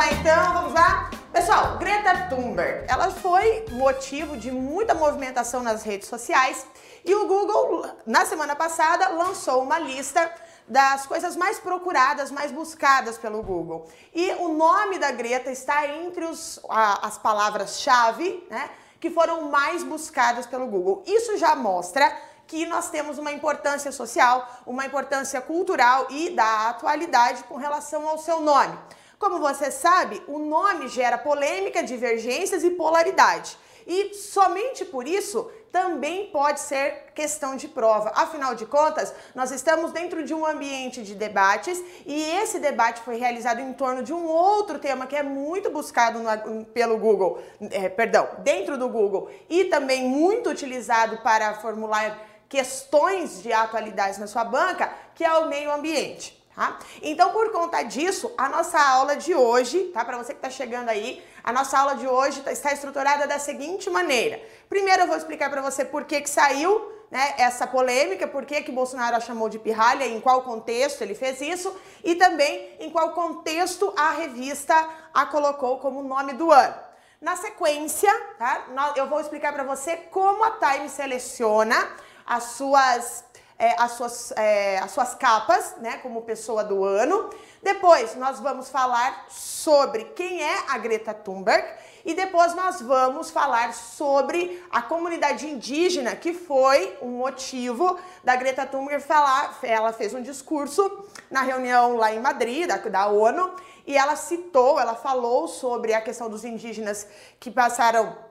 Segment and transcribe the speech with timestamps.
[0.00, 1.10] lá então, vamos lá?
[1.30, 6.66] Pessoal, Greta Thunberg, ela foi motivo de muita movimentação nas redes sociais
[7.04, 10.32] e o Google, na semana passada, lançou uma lista
[10.66, 13.90] das coisas mais procuradas, mais buscadas pelo Google.
[14.14, 19.84] E o nome da Greta está entre os, a, as palavras-chave, né, que foram mais
[19.84, 21.02] buscadas pelo Google.
[21.06, 22.10] Isso já mostra
[22.46, 28.16] que nós temos uma importância social, uma importância cultural e da atualidade com relação ao
[28.16, 28.78] seu nome.
[29.20, 33.54] Como você sabe, o nome gera polêmica, divergências e polaridade.
[33.86, 38.12] E somente por isso também pode ser questão de prova.
[38.14, 43.18] Afinal de contas, nós estamos dentro de um ambiente de debates e esse debate foi
[43.18, 47.90] realizado em torno de um outro tema que é muito buscado no, pelo Google, é,
[47.90, 54.44] perdão, dentro do Google e também muito utilizado para formular questões de atualidades na sua
[54.44, 56.39] banca, que é o meio ambiente.
[56.60, 56.78] Tá?
[57.00, 60.04] Então, por conta disso, a nossa aula de hoje, tá?
[60.04, 63.38] Para você que está chegando aí, a nossa aula de hoje tá, está estruturada da
[63.38, 64.38] seguinte maneira.
[64.68, 68.60] Primeiro, eu vou explicar para você por que, que saiu né, essa polêmica, por que,
[68.60, 72.90] que Bolsonaro a chamou de pirralha, em qual contexto ele fez isso e também em
[72.90, 76.74] qual contexto a revista a colocou como nome do ano.
[77.22, 81.88] Na sequência, tá, eu vou explicar para você como a Time seleciona
[82.26, 83.24] as suas
[83.60, 87.28] é, as, suas, é, as suas capas, né, como pessoa do ano.
[87.62, 91.62] Depois nós vamos falar sobre quem é a Greta Thunberg
[92.02, 98.64] e depois nós vamos falar sobre a comunidade indígena, que foi um motivo da Greta
[98.64, 103.54] Thunberg falar, ela fez um discurso na reunião lá em Madrid, da, da ONU,
[103.86, 107.06] e ela citou, ela falou sobre a questão dos indígenas
[107.38, 108.29] que passaram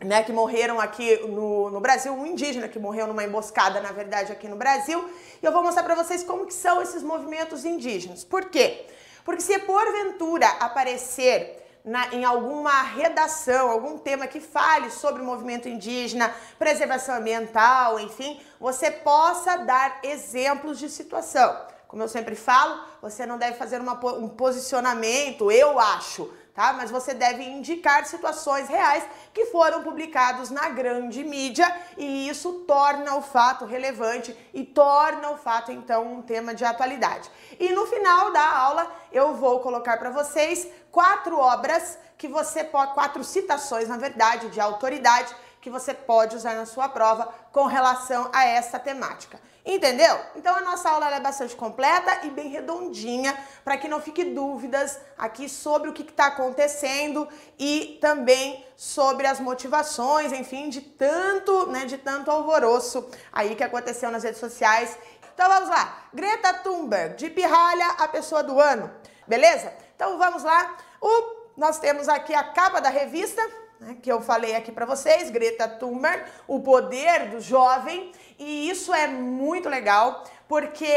[0.00, 4.32] né, que morreram aqui no, no Brasil, um indígena que morreu numa emboscada, na verdade,
[4.32, 5.08] aqui no Brasil.
[5.42, 8.24] E eu vou mostrar para vocês como que são esses movimentos indígenas.
[8.24, 8.86] Por quê?
[9.24, 15.68] Porque se porventura aparecer na, em alguma redação, algum tema que fale sobre o movimento
[15.68, 21.56] indígena, preservação ambiental, enfim, você possa dar exemplos de situação.
[21.86, 26.72] Como eu sempre falo, você não deve fazer uma, um posicionamento, eu acho, tá?
[26.72, 31.66] Mas você deve indicar situações reais que foram publicados na grande mídia
[31.96, 37.28] e isso torna o fato relevante e torna o fato então um tema de atualidade.
[37.58, 42.94] E no final da aula eu vou colocar para vocês quatro obras que você pode,
[42.94, 48.30] quatro citações na verdade de autoridade que você pode usar na sua prova com relação
[48.32, 49.40] a essa temática.
[49.66, 50.20] Entendeu?
[50.36, 54.98] Então a nossa aula é bastante completa e bem redondinha para que não fique dúvidas
[55.16, 57.26] aqui sobre o que está acontecendo
[57.58, 64.10] e também sobre as motivações, enfim, de tanto, né, de tanto alvoroço aí que aconteceu
[64.10, 64.98] nas redes sociais.
[65.32, 66.08] Então vamos lá.
[66.12, 68.90] Greta Thunberg, de pirralha a pessoa do ano.
[69.26, 69.72] Beleza?
[69.96, 70.76] Então vamos lá.
[71.00, 73.42] O, nós temos aqui a capa da revista
[73.84, 78.92] né, que eu falei aqui para vocês, Greta Thunberg, o poder do jovem, e isso
[78.92, 80.92] é muito legal, porque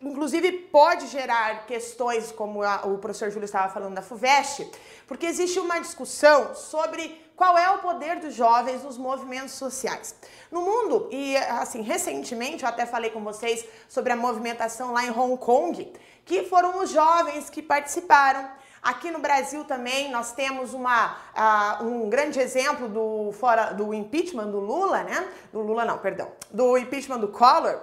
[0.00, 4.70] inclusive pode gerar questões como a, o professor Júlio estava falando da FUVEST,
[5.06, 10.14] porque existe uma discussão sobre qual é o poder dos jovens nos movimentos sociais.
[10.50, 15.10] No mundo, e assim, recentemente eu até falei com vocês sobre a movimentação lá em
[15.10, 15.92] Hong Kong,
[16.24, 18.46] que foram os jovens que participaram
[18.82, 24.46] Aqui no Brasil também nós temos uma, uh, um grande exemplo do, fora, do impeachment
[24.46, 25.28] do Lula, né?
[25.52, 26.32] Do Lula não, perdão.
[26.50, 27.78] Do impeachment do Collor,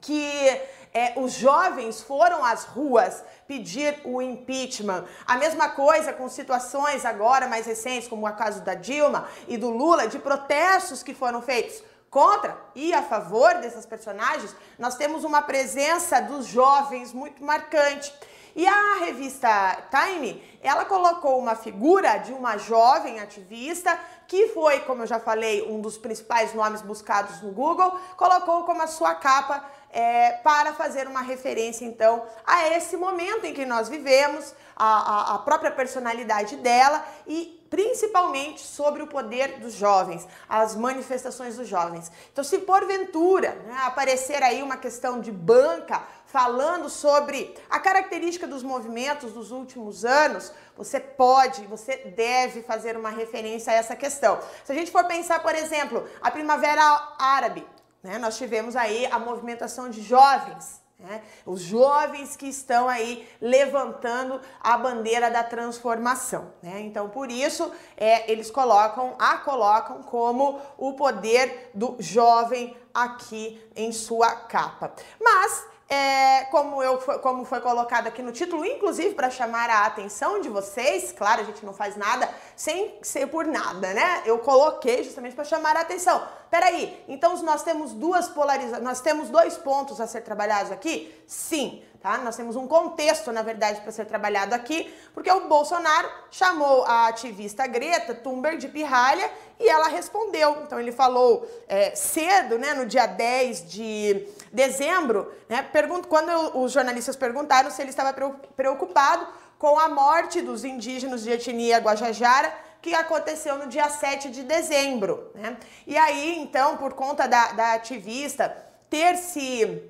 [0.00, 0.60] que
[0.92, 5.04] é, os jovens foram às ruas pedir o impeachment.
[5.26, 9.70] A mesma coisa com situações agora mais recentes, como o caso da Dilma e do
[9.70, 15.42] Lula, de protestos que foram feitos contra e a favor dessas personagens, nós temos uma
[15.42, 18.12] presença dos jovens muito marcante.
[18.54, 19.48] E a revista
[19.90, 25.62] Time, ela colocou uma figura de uma jovem ativista que foi, como eu já falei,
[25.62, 31.08] um dos principais nomes buscados no Google, colocou como a sua capa é, para fazer
[31.08, 36.56] uma referência, então, a esse momento em que nós vivemos, a, a, a própria personalidade
[36.56, 42.10] dela e principalmente sobre o poder dos jovens, as manifestações dos jovens.
[42.32, 48.62] Então, se porventura né, aparecer aí uma questão de banca falando sobre a característica dos
[48.62, 54.38] movimentos dos últimos anos, você pode, você deve fazer uma referência a essa questão.
[54.64, 56.82] Se a gente for pensar, por exemplo, a Primavera
[57.18, 57.66] Árabe,
[58.02, 61.22] né, nós tivemos aí a movimentação de jovens né?
[61.46, 66.52] Os jovens que estão aí levantando a bandeira da transformação.
[66.62, 66.80] Né?
[66.82, 73.92] Então, por isso, é, eles colocam, a colocam como o poder do jovem aqui em
[73.92, 74.92] sua capa.
[75.18, 80.40] Mas é, como, eu, como foi colocado aqui no título, inclusive para chamar a atenção
[80.40, 84.22] de vocês, claro, a gente não faz nada sem ser por nada, né?
[84.24, 86.24] Eu coloquei justamente para chamar a atenção.
[86.48, 91.12] Peraí, então nós temos duas polarizações, nós temos dois pontos a ser trabalhados aqui?
[91.26, 91.82] Sim.
[92.00, 92.16] Tá?
[92.18, 97.08] Nós temos um contexto, na verdade, para ser trabalhado aqui, porque o Bolsonaro chamou a
[97.08, 100.62] ativista Greta Thunberg de pirralha e ela respondeu.
[100.62, 106.72] Então ele falou é, cedo, né, no dia 10 de dezembro, né, pergunto, quando os
[106.72, 108.14] jornalistas perguntaram se ele estava
[108.56, 109.26] preocupado
[109.58, 112.50] com a morte dos indígenas de etnia Guajajara,
[112.80, 115.30] que aconteceu no dia 7 de dezembro.
[115.34, 115.54] Né?
[115.86, 118.56] E aí, então, por conta da, da ativista
[118.88, 119.82] ter se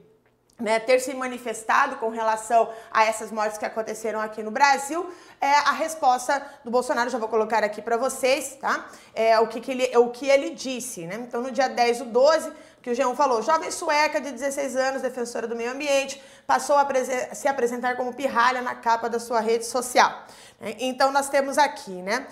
[0.60, 5.10] né, ter se manifestado com relação a essas mortes que aconteceram aqui no Brasil,
[5.40, 8.86] é, a resposta do Bolsonaro, já vou colocar aqui para vocês, tá?
[9.14, 11.16] É, o, que, que, ele, o que ele disse, né?
[11.26, 12.52] Então, no dia 10 do 12,
[12.82, 16.86] que o Jean falou, jovem sueca de 16 anos, defensora do meio ambiente, passou a
[17.34, 20.24] se apresentar como pirralha na capa da sua rede social.
[20.60, 20.76] Né?
[20.78, 22.26] Então, nós temos aqui, né?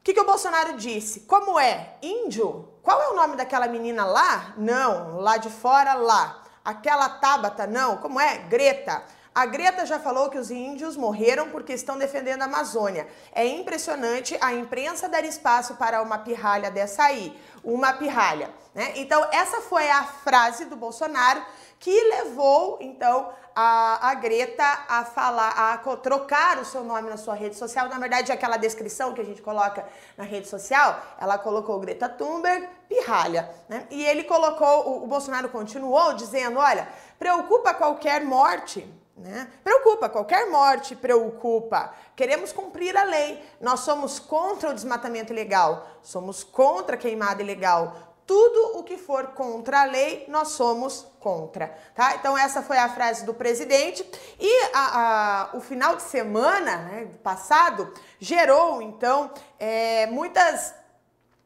[0.00, 1.20] O que, que o Bolsonaro disse?
[1.20, 1.94] Como é?
[2.00, 2.68] Índio?
[2.82, 4.54] Qual é o nome daquela menina lá?
[4.56, 6.39] Não, lá de fora, lá.
[6.64, 7.96] Aquela Tabata, não.
[7.96, 8.38] Como é?
[8.38, 9.02] Greta.
[9.32, 13.06] A Greta já falou que os índios morreram porque estão defendendo a Amazônia.
[13.32, 17.40] É impressionante a imprensa dar espaço para uma pirralha dessa aí.
[17.62, 18.50] Uma pirralha.
[18.74, 18.92] Né?
[18.96, 21.44] Então, essa foi a frase do Bolsonaro
[21.78, 27.34] que levou, então, a, a Greta a falar, a trocar o seu nome na sua
[27.34, 27.88] rede social.
[27.88, 29.84] Na verdade, aquela descrição que a gente coloca
[30.16, 33.50] na rede social, ela colocou Greta Thunberg, pirralha.
[33.68, 33.86] Né?
[33.90, 36.88] E ele colocou, o, o Bolsonaro continuou dizendo: olha,
[37.18, 38.86] preocupa qualquer morte.
[39.16, 39.48] Né?
[39.62, 41.92] Preocupa, qualquer morte preocupa.
[42.16, 43.44] Queremos cumprir a lei.
[43.60, 49.32] Nós somos contra o desmatamento ilegal, somos contra a queimada ilegal, tudo o que for
[49.32, 52.14] contra a lei, nós somos contra, tá?
[52.14, 57.08] Então essa foi a frase do presidente e a, a, o final de semana né,
[57.24, 60.72] passado gerou então é, muitas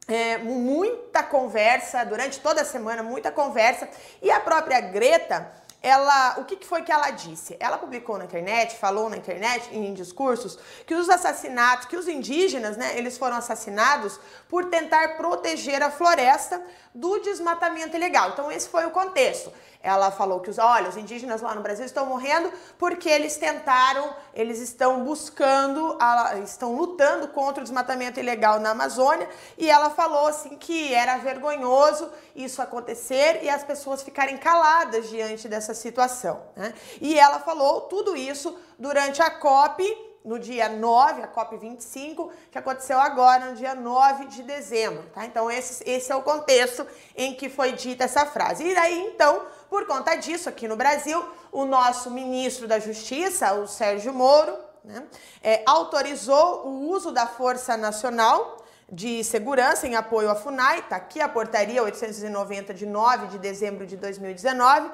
[0.06, 3.88] é, muita conversa durante toda a semana, muita conversa
[4.20, 5.50] e a própria Greta
[5.84, 7.58] ela, o que, foi que ela disse?
[7.60, 12.78] Ela publicou na internet, falou na internet, em discursos, que os assassinatos, que os indígenas,
[12.78, 16.62] né, eles foram assassinados por tentar proteger a floresta
[16.94, 18.30] do desmatamento ilegal.
[18.30, 19.52] Então esse foi o contexto.
[19.82, 24.16] Ela falou que os, olha, os indígenas lá no Brasil estão morrendo porque eles tentaram,
[24.32, 25.98] eles estão buscando,
[26.42, 29.28] estão lutando contra o desmatamento ilegal na Amazônia.
[29.58, 35.48] E ela falou assim que era vergonhoso isso acontecer e as pessoas ficarem caladas diante
[35.48, 36.42] dessa situação.
[36.56, 36.72] Né?
[37.00, 39.82] E ela falou tudo isso durante a COP
[40.24, 45.26] no dia 9, a COP25, que aconteceu agora, no dia 9 de dezembro, tá?
[45.26, 48.64] Então, esse, esse é o contexto em que foi dita essa frase.
[48.64, 51.22] E aí, então, por conta disso, aqui no Brasil,
[51.52, 55.04] o nosso ministro da Justiça, o Sérgio Moro, né,
[55.42, 61.20] é, autorizou o uso da Força Nacional de Segurança em apoio à FUNAI, tá aqui
[61.20, 64.90] a portaria 890 de 9 de dezembro de 2019,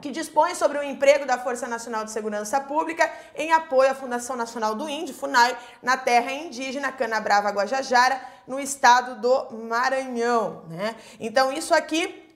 [0.00, 4.36] que dispõe sobre o emprego da Força Nacional de Segurança Pública em apoio à Fundação
[4.36, 10.64] Nacional do Índio, FUNAI, na terra indígena Canabrava Guajajara, no estado do Maranhão.
[10.68, 10.94] Né?
[11.18, 12.28] Então, isso aqui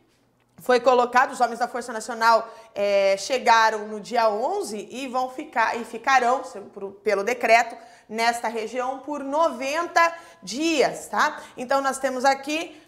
[0.62, 5.76] foi colocado, os homens da Força Nacional é, chegaram no dia 11 e vão ficar
[5.76, 6.42] e ficarão,
[7.02, 7.76] pelo decreto,
[8.09, 11.40] nesta região por 90 dias, tá?
[11.56, 12.80] Então nós temos aqui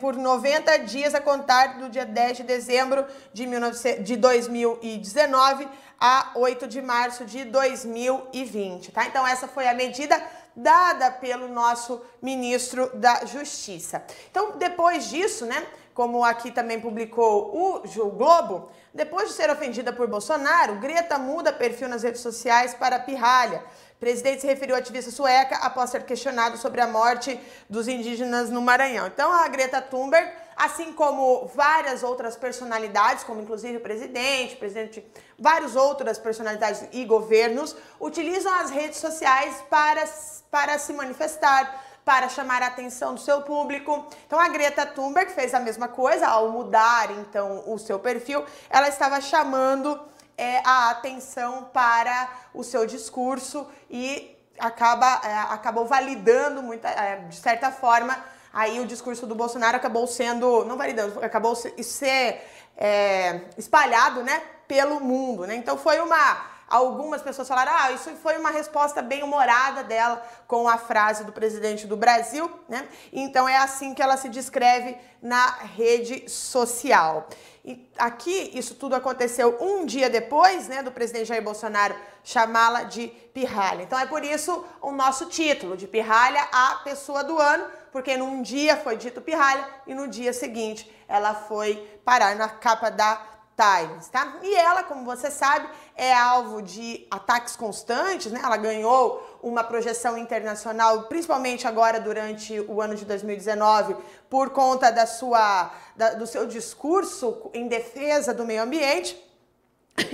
[0.00, 6.32] por 90 dias a contar do dia 10 de dezembro de, 19, de 2019 a
[6.34, 9.06] 8 de março de 2020, tá?
[9.06, 10.22] Então essa foi a medida
[10.54, 14.04] dada pelo nosso ministro da Justiça.
[14.30, 19.92] Então depois disso, né, como aqui também publicou o, o Globo, depois de ser ofendida
[19.92, 23.62] por Bolsonaro, Greta muda perfil nas redes sociais para pirralha
[24.00, 28.60] presidente se referiu à ativista sueca após ser questionado sobre a morte dos indígenas no
[28.60, 29.06] Maranhão.
[29.06, 35.04] Então, a Greta Thunberg, assim como várias outras personalidades, como inclusive o presidente, presidente,
[35.38, 40.04] várias outras personalidades e governos, utilizam as redes sociais para,
[40.50, 44.06] para se manifestar, para chamar a atenção do seu público.
[44.26, 48.88] Então a Greta Thunberg fez a mesma coisa ao mudar então o seu perfil, ela
[48.88, 49.98] estava chamando
[50.36, 57.36] é, a atenção para o seu discurso e acaba, é, acabou validando muita, é, de
[57.36, 58.16] certa forma
[58.52, 62.40] aí o discurso do Bolsonaro acabou sendo, não validando, acabou ser
[62.76, 65.56] é, espalhado, né, pelo mundo, né?
[65.56, 70.68] Então foi uma algumas pessoas falaram: ah, isso foi uma resposta bem humorada dela com
[70.68, 72.88] a frase do presidente do Brasil, né?
[73.12, 77.28] Então é assim que ela se descreve na rede social.
[77.64, 83.08] E aqui, isso tudo aconteceu um dia depois, né, do presidente Jair Bolsonaro chamá-la de
[83.32, 83.82] pirralha.
[83.82, 88.42] Então é por isso o nosso título, de pirralha a pessoa do ano, porque num
[88.42, 94.08] dia foi dito pirralha e no dia seguinte ela foi parar na capa da Times,
[94.08, 94.38] tá?
[94.42, 98.40] E ela, como você sabe, é alvo de ataques constantes, né?
[98.42, 103.96] Ela ganhou uma projeção internacional, principalmente agora durante o ano de 2019,
[104.28, 109.16] por conta da sua, da, do seu discurso em defesa do meio ambiente.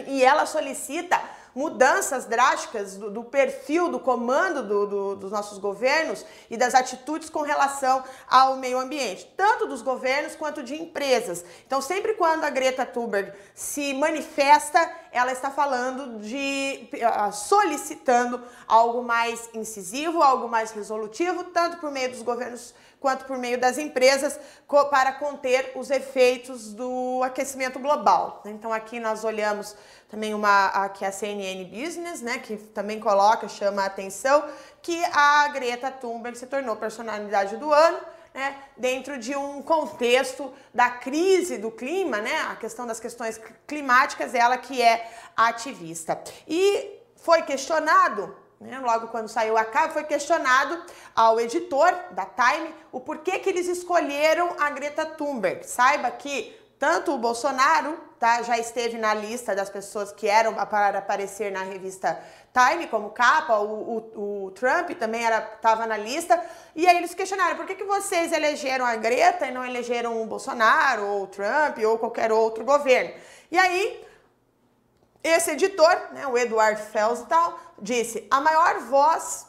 [0.07, 1.19] E ela solicita
[1.55, 7.29] mudanças drásticas do, do perfil, do comando do, do, dos nossos governos e das atitudes
[7.29, 11.45] com relação ao meio ambiente, tanto dos governos quanto de empresas.
[11.67, 19.03] Então, sempre quando a Greta Thunberg se manifesta, ela está falando de uh, solicitando algo
[19.03, 24.39] mais incisivo, algo mais resolutivo, tanto por meio dos governos quanto por meio das empresas
[24.91, 28.43] para conter os efeitos do aquecimento global.
[28.45, 29.75] Então aqui nós olhamos
[30.09, 34.45] também uma aqui a CNN Business, né, que também coloca, chama a atenção
[34.83, 37.99] que a Greta Thunberg se tornou personalidade do ano.
[38.33, 44.37] Né, dentro de um contexto da crise do clima, né, a questão das questões climáticas,
[44.37, 46.23] ela que é ativista.
[46.47, 50.81] E foi questionado né, logo quando saiu a capa, foi questionado
[51.17, 55.67] ao editor da Time o porquê que eles escolheram a Greta Thunberg.
[55.67, 60.99] Saiba que tanto o Bolsonaro tá, já esteve na lista das pessoas que eram para
[60.99, 66.43] aparecer na revista Time como capa, o, o, o Trump também estava na lista,
[66.75, 70.27] e aí eles questionaram por que, que vocês elegeram a Greta e não elegeram o
[70.27, 73.15] Bolsonaro, ou o Trump, ou qualquer outro governo.
[73.51, 74.05] E aí
[75.23, 79.47] esse editor, né, o Edward Felstal, disse: a maior voz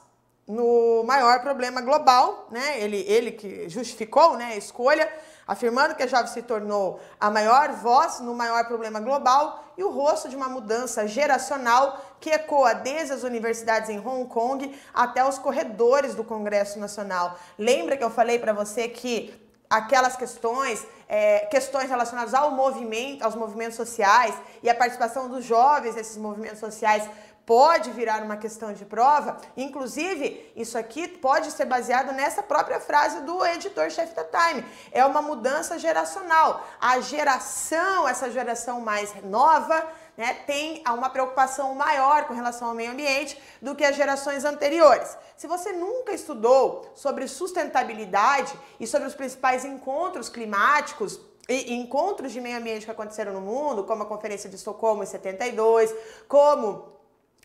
[0.48, 2.82] no maior problema global, né?
[2.82, 5.12] Ele, ele que justificou né, a escolha,
[5.48, 9.90] afirmando que a Jovem se tornou a maior voz no maior problema global e o
[9.90, 15.38] rosto de uma mudança geracional que ecoa desde as universidades em Hong Kong até os
[15.38, 17.38] corredores do Congresso Nacional.
[17.58, 19.34] Lembra que eu falei para você que
[19.72, 25.96] aquelas questões, é, questões relacionadas ao movimento, aos movimentos sociais e a participação dos jovens
[25.96, 27.10] nesses movimentos sociais
[27.46, 29.38] pode virar uma questão de prova.
[29.58, 34.66] Inclusive, isso aqui pode ser baseado nessa própria frase do editor-chefe da Time.
[34.92, 36.66] É uma mudança geracional.
[36.80, 39.86] A geração, essa geração mais nova,
[40.18, 45.18] né, tem uma preocupação maior com relação ao meio ambiente do que as gerações anteriores.
[45.38, 52.39] Se você nunca estudou sobre sustentabilidade e sobre os principais encontros climáticos, e encontros de
[52.39, 55.94] meio ambiente que aconteceram no mundo, como a Conferência de Estocolmo em 72,
[56.27, 56.91] como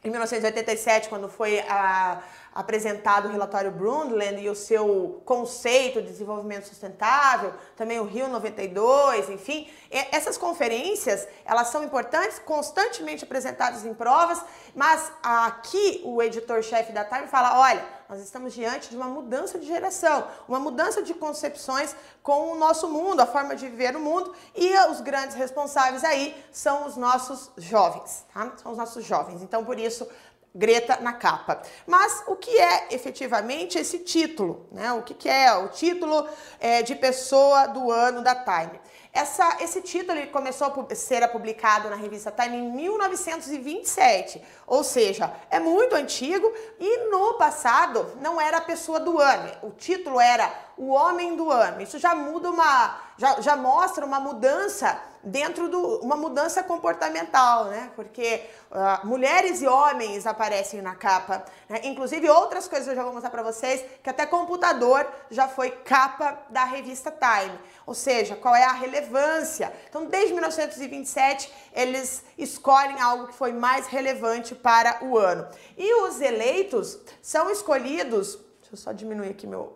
[0.04, 2.22] em 1987, quando foi a,
[2.56, 9.28] apresentado o relatório Brundtland e o seu conceito de desenvolvimento sustentável, também o Rio 92,
[9.28, 14.40] enfim, essas conferências, elas são importantes, constantemente apresentadas em provas,
[14.74, 19.66] mas aqui o editor-chefe da Time fala, olha, nós estamos diante de uma mudança de
[19.66, 24.32] geração, uma mudança de concepções com o nosso mundo, a forma de viver o mundo,
[24.54, 28.52] e os grandes responsáveis aí são os nossos jovens, tá?
[28.62, 29.42] São os nossos jovens.
[29.42, 30.08] Então, por isso,
[30.56, 31.60] Greta na capa.
[31.86, 34.66] Mas o que é efetivamente esse título?
[34.72, 34.90] Né?
[34.94, 36.26] O que, que é o título
[36.58, 38.80] é, de pessoa do ano da Time?
[39.12, 45.32] Essa, esse título ele começou a ser publicado na revista Time em 1927, ou seja,
[45.50, 50.65] é muito antigo e no passado não era a pessoa do ano, o título era
[50.76, 51.80] o homem do ano.
[51.80, 57.90] Isso já muda uma, já, já mostra uma mudança dentro do uma mudança comportamental, né?
[57.96, 61.80] Porque uh, mulheres e homens aparecem na capa, né?
[61.82, 66.38] inclusive outras coisas eu já vou mostrar para vocês que até computador já foi capa
[66.48, 67.58] da revista Time.
[67.84, 69.72] Ou seja, qual é a relevância?
[69.88, 75.48] Então, desde 1927 eles escolhem algo que foi mais relevante para o ano.
[75.76, 78.36] E os eleitos são escolhidos.
[78.60, 79.75] Deixa eu só diminuir aqui meu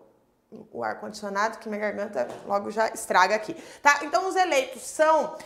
[0.73, 4.01] o ar condicionado que minha garganta logo já estraga aqui, tá?
[4.03, 5.37] Então os eleitos são uh,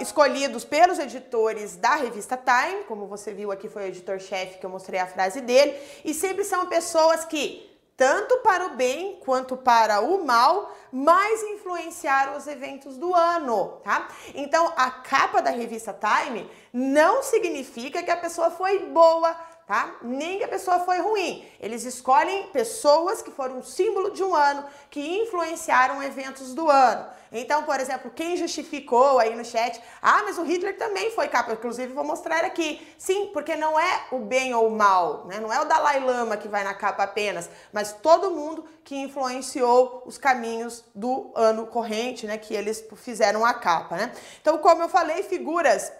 [0.00, 4.70] escolhidos pelos editores da revista Time, como você viu aqui foi o editor-chefe que eu
[4.70, 10.00] mostrei a frase dele, e sempre são pessoas que tanto para o bem quanto para
[10.00, 14.08] o mal, mais influenciaram os eventos do ano, tá?
[14.34, 19.36] Então, a capa da revista Time não significa que a pessoa foi boa,
[19.70, 19.94] tá?
[20.02, 21.48] Nem que a pessoa foi ruim.
[21.60, 27.06] Eles escolhem pessoas que foram símbolo de um ano, que influenciaram eventos do ano.
[27.30, 31.52] Então, por exemplo, quem justificou aí no chat, ah, mas o Hitler também foi capa,
[31.52, 32.84] inclusive vou mostrar aqui.
[32.98, 35.38] Sim, porque não é o bem ou o mal, né?
[35.38, 40.02] Não é o Dalai Lama que vai na capa apenas, mas todo mundo que influenciou
[40.04, 44.12] os caminhos do ano corrente, né, que eles fizeram a capa, né?
[44.40, 45.92] Então, como eu falei, figuras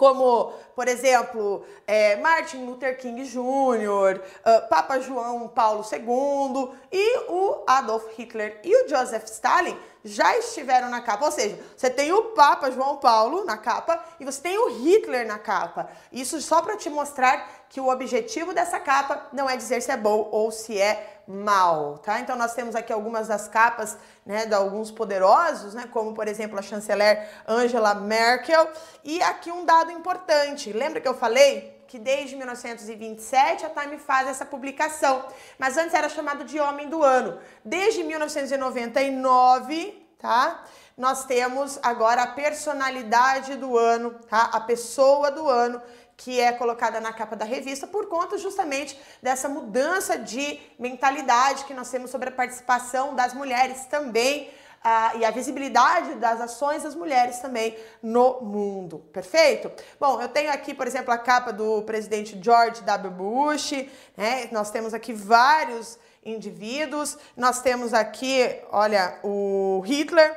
[0.00, 7.62] como, por exemplo, é, Martin Luther King Jr., uh, Papa João Paulo II e o
[7.66, 11.26] Adolf Hitler e o Joseph Stalin já estiveram na capa.
[11.26, 15.26] Ou seja, você tem o Papa João Paulo na capa e você tem o Hitler
[15.26, 15.90] na capa.
[16.10, 19.98] Isso só para te mostrar que o objetivo dessa capa não é dizer se é
[19.98, 22.20] bom ou se é mal, tá?
[22.20, 23.96] Então nós temos aqui algumas das capas,
[24.26, 28.68] né, de alguns poderosos, né, como por exemplo a chanceler Angela Merkel,
[29.04, 30.72] e aqui um dado importante.
[30.72, 35.24] Lembra que eu falei que desde 1927 a Time faz essa publicação,
[35.58, 37.38] mas antes era chamado de Homem do Ano.
[37.64, 40.62] Desde 1999, tá?
[40.96, 44.50] Nós temos agora a personalidade do ano, tá?
[44.52, 45.80] A pessoa do ano
[46.20, 51.72] que é colocada na capa da revista por conta justamente dessa mudança de mentalidade que
[51.72, 54.50] nós temos sobre a participação das mulheres também
[54.84, 58.98] ah, e a visibilidade das ações das mulheres também no mundo.
[59.14, 59.72] Perfeito?
[59.98, 63.10] Bom, eu tenho aqui, por exemplo, a capa do presidente George W.
[63.10, 63.72] Bush,
[64.14, 64.46] né?
[64.52, 67.16] Nós temos aqui vários indivíduos.
[67.34, 70.30] Nós temos aqui, olha, o Hitler,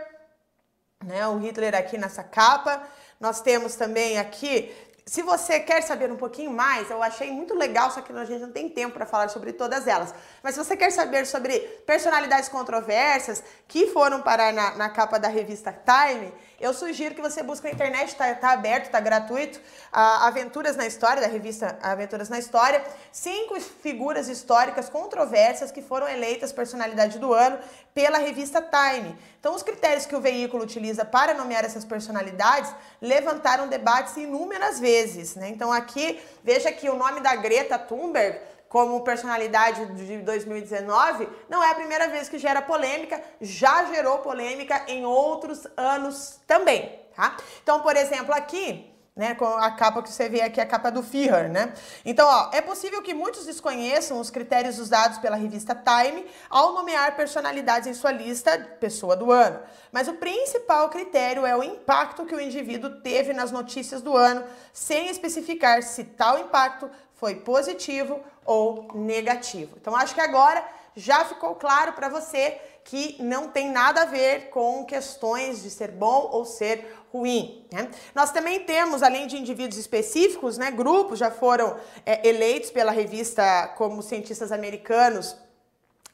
[1.03, 1.27] né?
[1.27, 2.81] O Hitler aqui nessa capa.
[3.23, 4.69] Nós temos também aqui
[5.05, 8.41] se você quer saber um pouquinho mais, eu achei muito legal, só que a gente
[8.41, 10.13] não tem tempo para falar sobre todas elas.
[10.41, 15.27] Mas se você quer saber sobre personalidades controversas que foram parar na, na capa da
[15.27, 16.33] revista Time,
[16.63, 19.59] eu sugiro que você busque na internet, está tá aberto, está gratuito,
[19.91, 26.53] Aventuras na História, da revista Aventuras na História, cinco figuras históricas controversas que foram eleitas
[26.53, 27.59] personalidade do ano
[27.93, 29.13] pela revista Time.
[29.41, 35.35] Então, os critérios que o veículo utiliza para nomear essas personalidades levantaram debates inúmeras vezes.
[35.35, 35.49] Né?
[35.49, 38.39] Então, aqui, veja que o nome da Greta Thunberg
[38.73, 44.83] como personalidade de 2019, não é a primeira vez que gera polêmica, já gerou polêmica
[44.87, 47.37] em outros anos também, tá?
[47.61, 51.03] Então, por exemplo, aqui, né, com a capa que você vê aqui, a capa do
[51.03, 51.71] Führer, né?
[52.03, 57.15] Então, ó, é possível que muitos desconheçam os critérios usados pela revista Time ao nomear
[57.15, 59.59] personalidades em sua lista pessoa do ano.
[59.91, 64.43] Mas o principal critério é o impacto que o indivíduo teve nas notícias do ano,
[64.73, 66.89] sem especificar se tal impacto
[67.23, 69.77] foi positivo ou negativo.
[69.79, 70.61] Então acho que agora
[70.93, 75.89] já ficou claro para você que não tem nada a ver com questões de ser
[75.91, 77.65] bom ou ser ruim.
[77.71, 77.89] Né?
[78.13, 83.69] Nós também temos, além de indivíduos específicos, né, grupos já foram é, eleitos pela revista
[83.77, 85.37] como cientistas americanos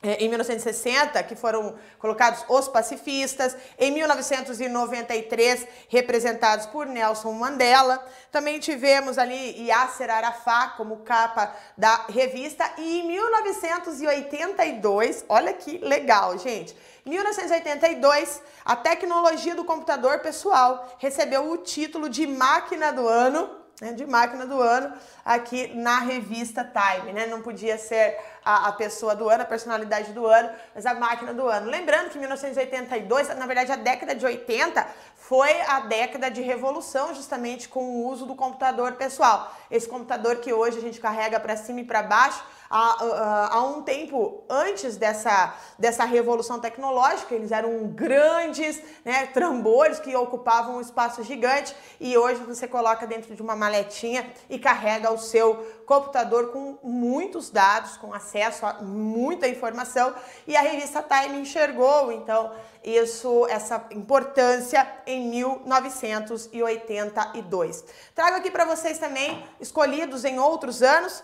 [0.02, 8.02] em 1960, que foram colocados os pacifistas, em 1993, representados por Nelson Mandela.
[8.32, 16.38] Também tivemos ali Yasser Arafat como capa da revista, e em 1982, olha que legal,
[16.38, 16.74] gente.
[17.06, 23.94] Em 1982, a tecnologia do computador pessoal recebeu o título de máquina do ano né,
[23.94, 27.28] de máquina do ano aqui na revista Time, né?
[27.28, 31.34] Não podia ser a, a, pessoa do ano, a personalidade do ano, mas a máquina
[31.34, 31.70] do ano.
[31.70, 37.70] Lembrando que 1982, na verdade a década de 80, foi a década de revolução justamente
[37.70, 39.56] com o uso do computador pessoal.
[39.72, 43.82] Esse computador que hoje a gente carrega para cima e para baixo, há, há, um
[43.82, 51.24] tempo antes dessa, dessa revolução tecnológica, eles eram grandes né, trambores que ocupavam um espaço
[51.24, 55.56] gigante e hoje você coloca dentro de uma maletinha e carrega o seu
[55.86, 60.14] computador com muitos dados, com acesso a muita informação
[60.46, 62.52] e a revista Time enxergou então
[62.84, 67.84] isso, essa importância em 1982.
[68.14, 71.24] Trago aqui para vocês também escolhidos em outros anos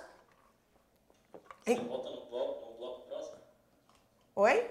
[1.74, 3.38] Volta no bloco, no bloco próximo.
[4.36, 4.70] Oi?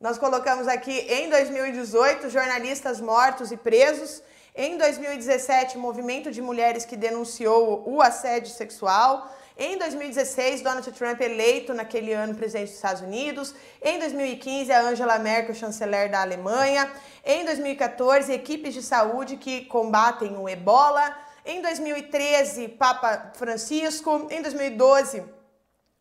[0.00, 4.22] Nós colocamos aqui em 2018 jornalistas mortos e presos.
[4.56, 9.30] Em 2017, movimento de mulheres que denunciou o assédio sexual.
[9.58, 13.54] Em 2016, Donald Trump eleito naquele ano presidente dos Estados Unidos.
[13.82, 16.90] Em 2015, a Angela Merkel, chanceler da Alemanha.
[17.22, 21.14] Em 2014, equipes de saúde que combatem o ebola.
[21.44, 24.26] Em 2013, Papa Francisco.
[24.30, 25.24] Em 2012,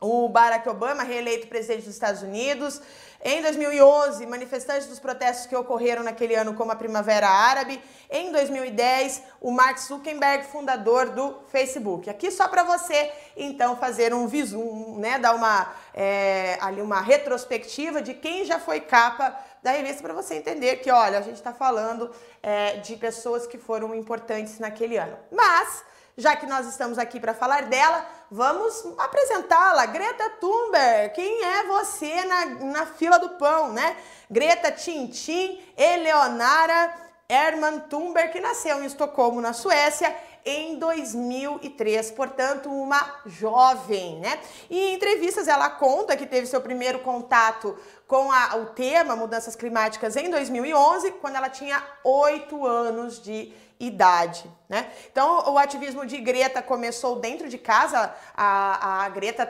[0.02, 2.82] o Barack Obama, reeleito presidente dos Estados Unidos.
[3.22, 7.82] Em 2011, manifestantes dos protestos que ocorreram naquele ano, como a Primavera Árabe.
[8.10, 12.10] Em 2010, o Mark Zuckerberg, fundador do Facebook.
[12.10, 18.02] Aqui só para você, então, fazer um visum, né, dar uma, é, ali uma retrospectiva
[18.02, 21.54] de quem já foi capa da revista para você entender que, olha, a gente está
[21.54, 25.18] falando é, de pessoas que foram importantes naquele ano.
[25.32, 25.84] Mas
[26.20, 29.86] já que nós estamos aqui para falar dela, vamos apresentá-la.
[29.86, 33.96] Greta Thunberg, quem é você na, na fila do pão, né?
[34.30, 36.94] Greta Tintin Eleonara
[37.30, 40.14] Herman Thunberg, que nasceu em Estocolmo, na Suécia,
[40.46, 44.40] em 2003, portanto, uma jovem, né?
[44.70, 49.56] E em entrevistas ela conta que teve seu primeiro contato com a, o tema mudanças
[49.56, 54.92] climáticas em 2011, quando ela tinha oito anos de idade, né?
[55.12, 58.14] Então, o ativismo de Greta começou dentro de casa.
[58.36, 59.50] A, a Greta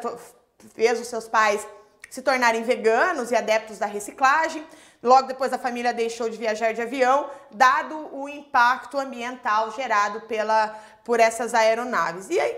[0.76, 1.66] fez os seus pais
[2.10, 4.66] se tornarem veganos e adeptos da reciclagem.
[5.02, 10.78] Logo depois, a família deixou de viajar de avião, dado o impacto ambiental gerado pela,
[11.06, 12.30] por essas aeronaves.
[12.30, 12.58] E aí,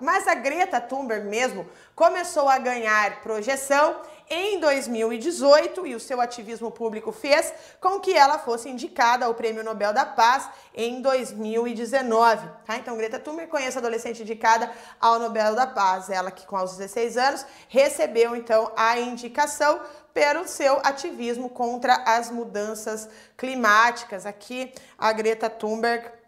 [0.00, 6.70] mas a Greta Thunberg mesmo começou a ganhar projeção em 2018 e o seu ativismo
[6.70, 12.48] público fez com que ela fosse indicada ao Prêmio Nobel da Paz em 2019.
[12.64, 12.76] Tá?
[12.76, 16.08] Então, Greta Thunberg conhece a adolescente indicada ao Nobel da Paz.
[16.08, 19.80] Ela que com aos 16 anos recebeu então a indicação
[20.12, 24.24] pelo seu ativismo contra as mudanças climáticas.
[24.24, 26.23] Aqui a Greta Thunberg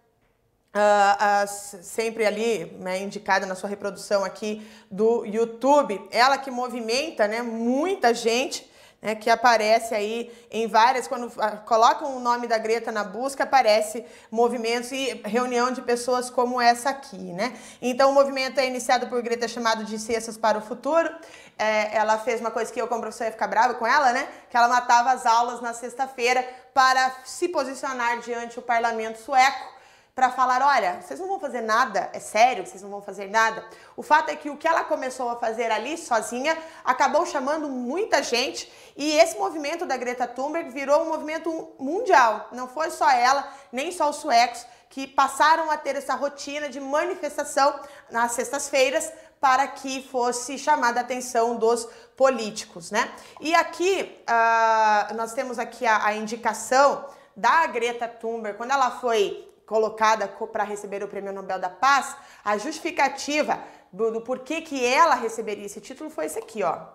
[0.77, 7.27] Uh, uh, sempre ali né, indicada na sua reprodução aqui do YouTube, ela que movimenta
[7.27, 12.59] né, muita gente, né, que aparece aí em várias, quando uh, colocam o nome da
[12.59, 17.57] Greta na busca, aparece movimentos e reunião de pessoas como essa aqui, né?
[17.81, 21.09] Então o movimento é iniciado por Greta chamado de Cestas para o Futuro.
[21.59, 24.29] É, ela fez uma coisa que eu como professora ia ficar brava com ela, né?
[24.51, 29.76] Que ela matava as aulas na sexta-feira para se posicionar diante do parlamento sueco
[30.17, 33.63] para falar, olha, vocês não vão fazer nada, é sério, vocês não vão fazer nada.
[33.95, 38.23] O fato é que o que ela começou a fazer ali sozinha acabou chamando muita
[38.23, 42.49] gente e esse movimento da Greta Thunberg virou um movimento mundial.
[42.51, 46.81] Não foi só ela, nem só os suecos que passaram a ter essa rotina de
[46.81, 47.79] manifestação
[48.11, 53.13] nas sextas-feiras para que fosse chamada a atenção dos políticos, né?
[53.39, 57.05] E aqui uh, nós temos aqui a, a indicação
[57.37, 62.57] da Greta Thunberg quando ela foi colocada para receber o Prêmio Nobel da Paz, a
[62.57, 63.59] justificativa
[63.93, 66.87] do, do porquê que ela receberia esse título foi esse aqui, ó.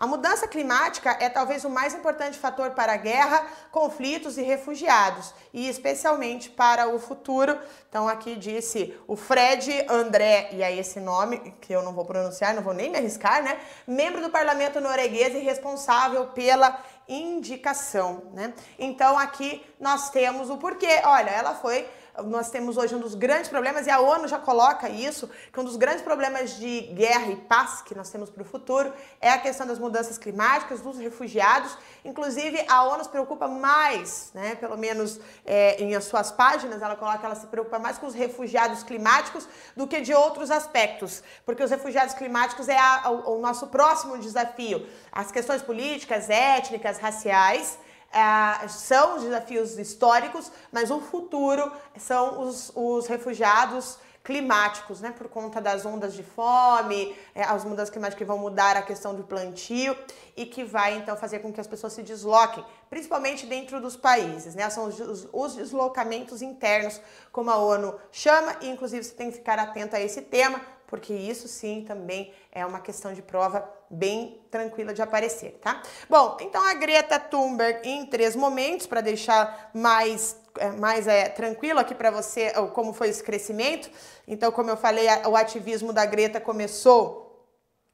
[0.00, 5.34] A mudança climática é talvez o mais importante fator para a guerra, conflitos e refugiados,
[5.52, 7.58] e especialmente para o futuro.
[7.86, 12.54] Então aqui disse o Fred André, e é esse nome que eu não vou pronunciar,
[12.54, 13.60] não vou nem me arriscar, né?
[13.86, 18.54] Membro do parlamento norueguês e responsável pela indicação, né?
[18.78, 21.02] Então aqui nós temos o porquê.
[21.04, 21.86] Olha, ela foi
[22.24, 25.64] nós temos hoje um dos grandes problemas, e a ONU já coloca isso, que um
[25.64, 29.38] dos grandes problemas de guerra e paz que nós temos para o futuro é a
[29.38, 31.76] questão das mudanças climáticas, dos refugiados.
[32.04, 36.96] Inclusive, a ONU se preocupa mais, né, pelo menos é, em as suas páginas, ela
[36.96, 41.22] coloca que ela se preocupa mais com os refugiados climáticos do que de outros aspectos,
[41.44, 44.86] porque os refugiados climáticos é a, o nosso próximo desafio.
[45.12, 47.78] As questões políticas, étnicas, raciais
[48.12, 55.28] é, são os desafios históricos, mas o futuro são os, os refugiados climáticos, né, por
[55.28, 59.24] conta das ondas de fome, é, as mudanças climáticas que vão mudar a questão do
[59.24, 59.96] plantio
[60.36, 64.54] e que vai então fazer com que as pessoas se desloquem, principalmente dentro dos países,
[64.54, 67.00] né, são os, os, os deslocamentos internos,
[67.32, 71.14] como a ONU chama, e inclusive você tem que ficar atento a esse tema, porque
[71.14, 75.80] isso sim também é uma questão de prova bem tranquila de aparecer, tá?
[76.08, 81.78] Bom, então a Greta Thunberg em três momentos para deixar mais é, mais é, tranquilo
[81.78, 83.88] aqui para você como foi esse crescimento.
[84.26, 87.46] Então, como eu falei, o ativismo da Greta começou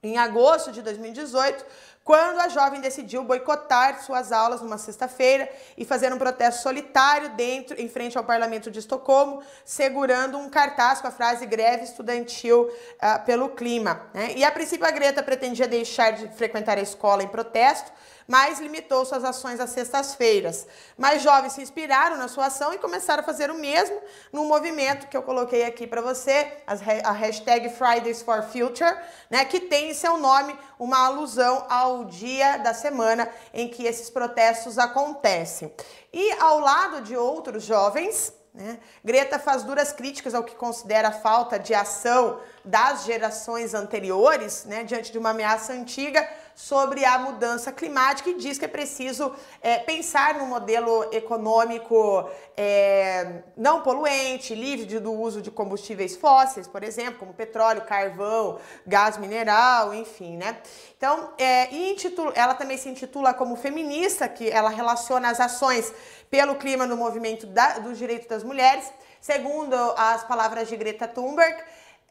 [0.02, 1.64] em agosto de 2018
[2.06, 7.74] quando a jovem decidiu boicotar suas aulas numa sexta-feira e fazer um protesto solitário dentro,
[7.80, 13.24] em frente ao parlamento de Estocolmo, segurando um cartaz com a frase greve estudantil uh,
[13.26, 14.02] pelo clima.
[14.14, 14.34] Né?
[14.36, 17.90] E a princípio a Greta pretendia deixar de frequentar a escola em protesto,
[18.26, 20.66] mas limitou suas ações às sextas-feiras.
[20.96, 24.00] Mais jovens se inspiraram na sua ação e começaram a fazer o mesmo
[24.32, 28.96] num movimento que eu coloquei aqui para você, a hashtag Fridays for Future,
[29.30, 34.10] né, que tem em seu nome uma alusão ao dia da semana em que esses
[34.10, 35.72] protestos acontecem.
[36.12, 41.12] E ao lado de outros jovens, né, Greta faz duras críticas ao que considera a
[41.12, 47.70] falta de ação das gerações anteriores, né, diante de uma ameaça antiga sobre a mudança
[47.70, 54.98] climática e diz que é preciso é, pensar no modelo econômico é, não poluente, livre
[54.98, 60.56] do uso de combustíveis fósseis, por exemplo, como petróleo, carvão, gás mineral, enfim, né?
[60.96, 65.92] Então, é, intitula, ela também se intitula como feminista, que ela relaciona as ações
[66.30, 68.90] pelo clima no movimento da, dos direitos das mulheres.
[69.20, 71.62] Segundo as palavras de Greta Thunberg,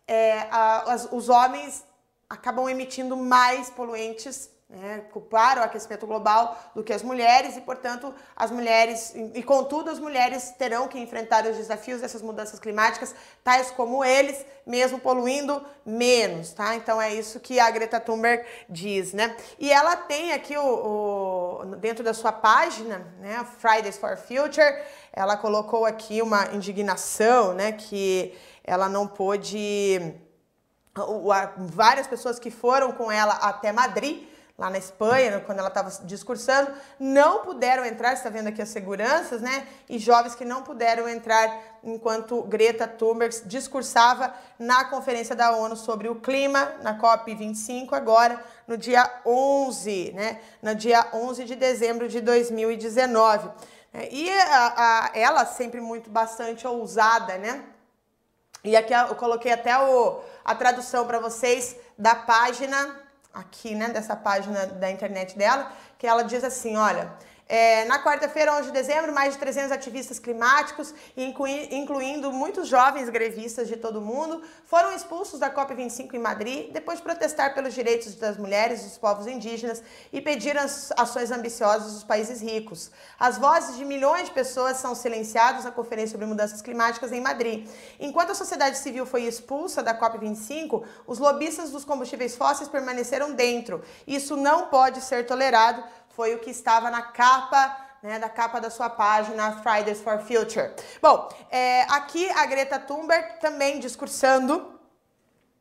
[0.08, 1.84] é, a, as, os homens
[2.30, 8.14] acabam emitindo mais poluentes né, para o aquecimento global do que as mulheres e, portanto,
[8.36, 13.72] as mulheres, e contudo, as mulheres terão que enfrentar os desafios dessas mudanças climáticas, tais
[13.72, 16.76] como eles, mesmo poluindo menos, tá?
[16.76, 19.36] Então é isso que a Greta Thunberg diz, né?
[19.58, 24.84] E ela tem aqui o, o dentro da sua página, né, Fridays for Future,
[25.14, 30.14] ela colocou aqui uma indignação, né, que ela não pôde
[31.58, 36.72] várias pessoas que foram com ela até Madrid, lá na Espanha, quando ela estava discursando,
[36.98, 39.68] não puderam entrar, está vendo aqui as seguranças, né?
[39.90, 46.08] E jovens que não puderam entrar enquanto Greta Thunberg discursava na conferência da ONU sobre
[46.08, 50.40] o clima, na COP25, agora no dia 11, né?
[50.62, 53.50] No dia 11 de dezembro de 2019.
[54.10, 57.62] E a, a, ela sempre muito bastante ousada, né?
[58.64, 63.05] E aqui eu coloquei até o, a tradução para vocês da página,
[63.36, 67.12] aqui, né, dessa página da internet dela, que ela diz assim, olha,
[67.48, 73.68] é, na quarta-feira, 11 de dezembro, mais de 300 ativistas climáticos, incluindo muitos jovens grevistas
[73.68, 78.16] de todo o mundo, foram expulsos da COP25 em Madrid depois de protestar pelos direitos
[78.16, 82.90] das mulheres dos povos indígenas e pedir ações ambiciosas dos países ricos.
[83.20, 87.70] As vozes de milhões de pessoas são silenciadas na Conferência sobre Mudanças Climáticas em Madrid.
[88.00, 93.84] Enquanto a sociedade civil foi expulsa da COP25, os lobistas dos combustíveis fósseis permaneceram dentro.
[94.08, 95.84] Isso não pode ser tolerado
[96.16, 100.72] foi o que estava na capa né, da capa da sua página Fridays for Future.
[101.02, 104.80] Bom, é, aqui a Greta Thunberg também discursando,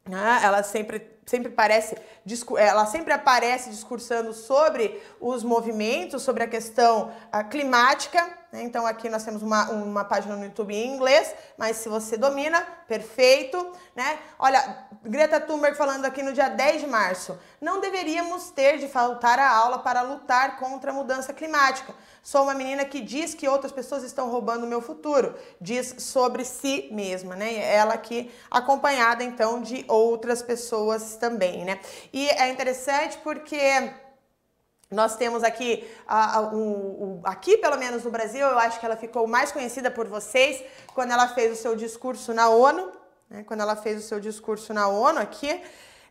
[0.06, 1.96] né, ela sempre sempre parece,
[2.56, 8.22] ela sempre aparece discursando sobre os movimentos, sobre a questão a climática.
[8.52, 8.62] Né?
[8.62, 12.60] Então aqui nós temos uma, uma página no YouTube em inglês, mas se você domina,
[12.86, 13.72] perfeito.
[13.96, 14.18] Né?
[14.38, 17.38] Olha, Greta Thunberg falando aqui no dia 10 de março.
[17.60, 21.94] Não deveríamos ter de faltar a aula para lutar contra a mudança climática.
[22.22, 25.34] Sou uma menina que diz que outras pessoas estão roubando o meu futuro.
[25.60, 27.54] Diz sobre si mesma, né?
[27.54, 31.80] Ela aqui acompanhada então de outras pessoas também, né?
[32.12, 33.58] E é interessante porque
[34.90, 38.96] nós temos aqui, uh, um, um, aqui pelo menos no Brasil, eu acho que ela
[38.96, 40.62] ficou mais conhecida por vocês
[40.94, 42.92] quando ela fez o seu discurso na ONU,
[43.28, 43.44] né?
[43.46, 45.60] quando ela fez o seu discurso na ONU aqui,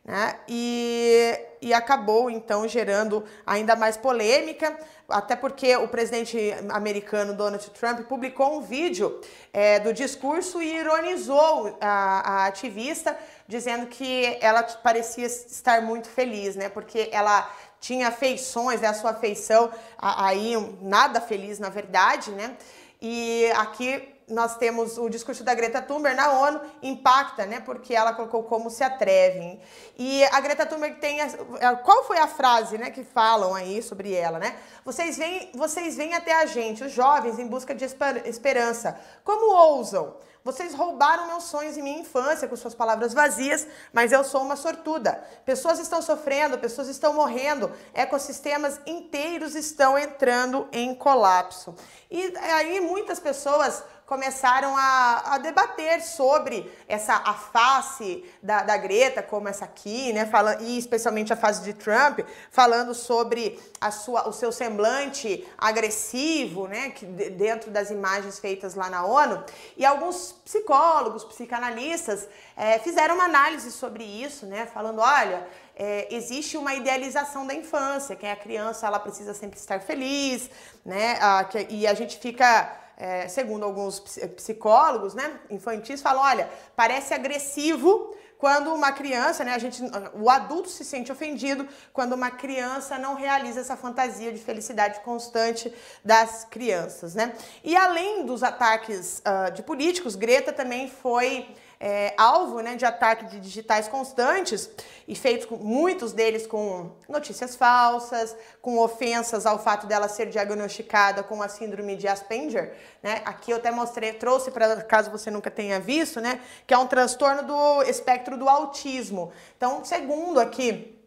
[0.03, 0.37] né?
[0.49, 4.77] E, e acabou então gerando ainda mais polêmica,
[5.13, 6.37] até porque o presidente
[6.69, 9.21] americano Donald Trump publicou um vídeo
[9.51, 16.55] é, do discurso e ironizou a, a ativista, dizendo que ela parecia estar muito feliz,
[16.55, 16.69] né?
[16.69, 17.49] Porque ela
[17.79, 22.55] tinha feições, né, a sua feição aí nada feliz na verdade, né?
[23.01, 27.59] E aqui nós temos o discurso da Greta Thunberg na ONU, impacta, né?
[27.59, 29.59] Porque ela colocou como se atrevem.
[29.97, 31.21] E a Greta Thunberg tem.
[31.21, 34.55] A, qual foi a frase né, que falam aí sobre ela, né?
[34.85, 37.85] Vocês vêm, vocês vêm até a gente, os jovens, em busca de
[38.25, 38.99] esperança.
[39.23, 40.15] Como ousam?
[40.43, 44.57] Vocês roubaram meus sonhos e minha infância com suas palavras vazias, mas eu sou uma
[44.57, 45.23] sortuda.
[45.45, 51.73] Pessoas estão sofrendo, pessoas estão morrendo, ecossistemas inteiros estão entrando em colapso.
[52.11, 59.23] E aí muitas pessoas começaram a, a debater sobre essa a face da, da Greta,
[59.23, 60.25] como essa aqui, né?
[60.25, 62.19] Fala, e especialmente a face de Trump,
[62.51, 66.89] falando sobre a sua, o seu semblante agressivo, né?
[66.89, 69.43] Que, dentro das imagens feitas lá na ONU.
[69.77, 74.65] E alguns psicólogos, psicanalistas é, fizeram uma análise sobre isso, né?
[74.65, 79.57] Falando, olha, é, existe uma idealização da infância, que é a criança ela precisa sempre
[79.57, 80.49] estar feliz,
[80.85, 81.17] né?
[81.21, 83.99] Ah, que, e a gente fica é, segundo alguns
[84.35, 89.81] psicólogos né, infantis, falam: olha, parece agressivo quando uma criança, né, a gente,
[90.13, 95.73] o adulto se sente ofendido quando uma criança não realiza essa fantasia de felicidade constante
[96.03, 97.33] das crianças, né?
[97.63, 103.25] E além dos ataques uh, de políticos, Greta também foi é, alvo né, de ataque
[103.25, 104.69] de digitais constantes
[105.05, 111.23] e feitos com, muitos deles com notícias falsas, com ofensas ao fato dela ser diagnosticada
[111.23, 113.21] com a síndrome de Asperger, né?
[113.25, 116.39] Aqui eu até mostrei, trouxe para caso você nunca tenha visto, né?
[116.65, 119.33] Que é um transtorno do espectro do autismo.
[119.57, 120.97] Então, segundo aqui,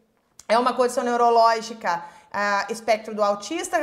[0.47, 2.05] é uma condição neurológica
[2.37, 3.79] uh, espectro do autista,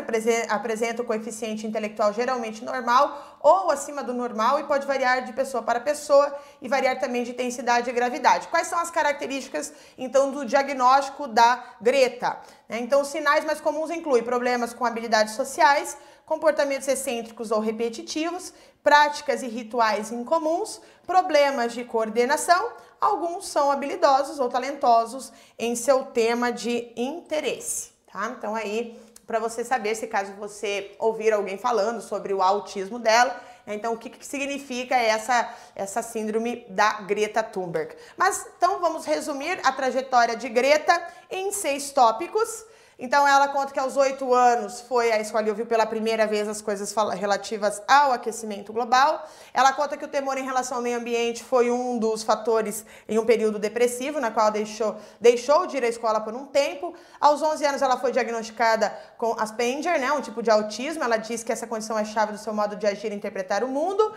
[0.47, 5.63] apresenta o coeficiente intelectual geralmente normal ou acima do normal e pode variar de pessoa
[5.63, 8.47] para pessoa e variar também de intensidade e gravidade.
[8.49, 12.37] Quais são as características, então, do diagnóstico da Greta?
[12.69, 18.53] Né, então, os sinais mais comuns incluem problemas com habilidades sociais, comportamentos excêntricos ou repetitivos,
[18.83, 26.51] práticas e rituais incomuns, problemas de coordenação, alguns são habilidosos ou talentosos em seu tema
[26.51, 28.33] de interesse tá?
[28.37, 33.35] Então aí, para você saber se caso você ouvir alguém falando sobre o autismo dela,
[33.65, 33.73] né?
[33.73, 37.95] então o que, que significa essa, essa síndrome da Greta Thunberg.
[38.15, 42.65] Mas então vamos resumir a trajetória de Greta em seis tópicos.
[42.97, 46.47] Então ela conta que aos oito anos foi a escola e ouviu pela primeira vez
[46.47, 49.27] as coisas relativas ao aquecimento global.
[49.53, 53.17] Ela conta que o temor em relação ao meio ambiente foi um dos fatores em
[53.17, 56.93] um período depressivo, na qual deixou, deixou de ir à escola por um tempo.
[57.19, 61.03] Aos 11 anos ela foi diagnosticada com Asperger, né, um tipo de autismo.
[61.03, 63.67] Ela diz que essa condição é chave do seu modo de agir e interpretar o
[63.67, 64.13] mundo.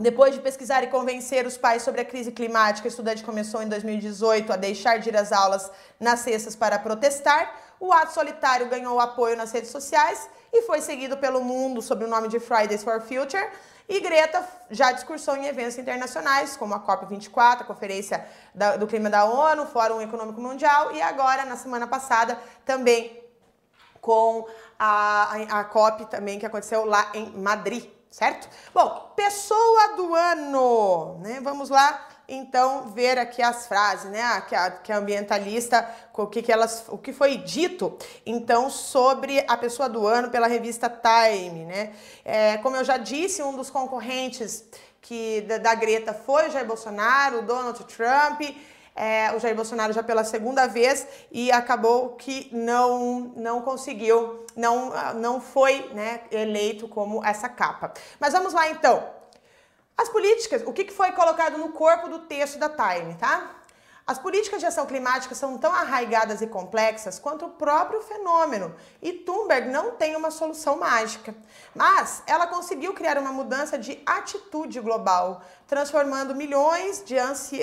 [0.00, 3.68] Depois de pesquisar e convencer os pais sobre a crise climática, a estudante começou em
[3.68, 7.54] 2018 a deixar de ir às aulas nas sextas para protestar.
[7.78, 12.08] O ato solitário ganhou apoio nas redes sociais e foi seguido pelo mundo sob o
[12.08, 13.46] nome de Fridays for Future.
[13.88, 18.26] E Greta já discursou em eventos internacionais, como a COP24, a Conferência
[18.78, 23.22] do Clima da ONU, Fórum Econômico Mundial, e agora, na semana passada, também
[24.00, 24.46] com
[24.78, 28.48] a, a, a COP também que aconteceu lá em Madrid certo?
[28.72, 31.40] Bom, pessoa do ano, né?
[31.42, 34.40] Vamos lá então ver aqui as frases, né?
[34.42, 39.44] Que a, que a ambientalista, o que, que elas, o que foi dito então sobre
[39.48, 41.92] a pessoa do ano pela revista Time, né?
[42.24, 44.64] É, como eu já disse, um dos concorrentes
[45.00, 48.42] que da, da Greta foi o Jair Bolsonaro, o Donald Trump
[48.94, 54.92] é, o Jair Bolsonaro já pela segunda vez e acabou que não, não conseguiu, não,
[55.14, 57.92] não foi né, eleito como essa capa.
[58.20, 59.04] Mas vamos lá então.
[59.96, 63.62] As políticas, o que foi colocado no corpo do texto da Time, tá?
[64.06, 69.12] As políticas de ação climática são tão arraigadas e complexas quanto o próprio fenômeno, e
[69.12, 71.34] Thunberg não tem uma solução mágica.
[71.74, 77.16] Mas ela conseguiu criar uma mudança de atitude global, transformando milhões de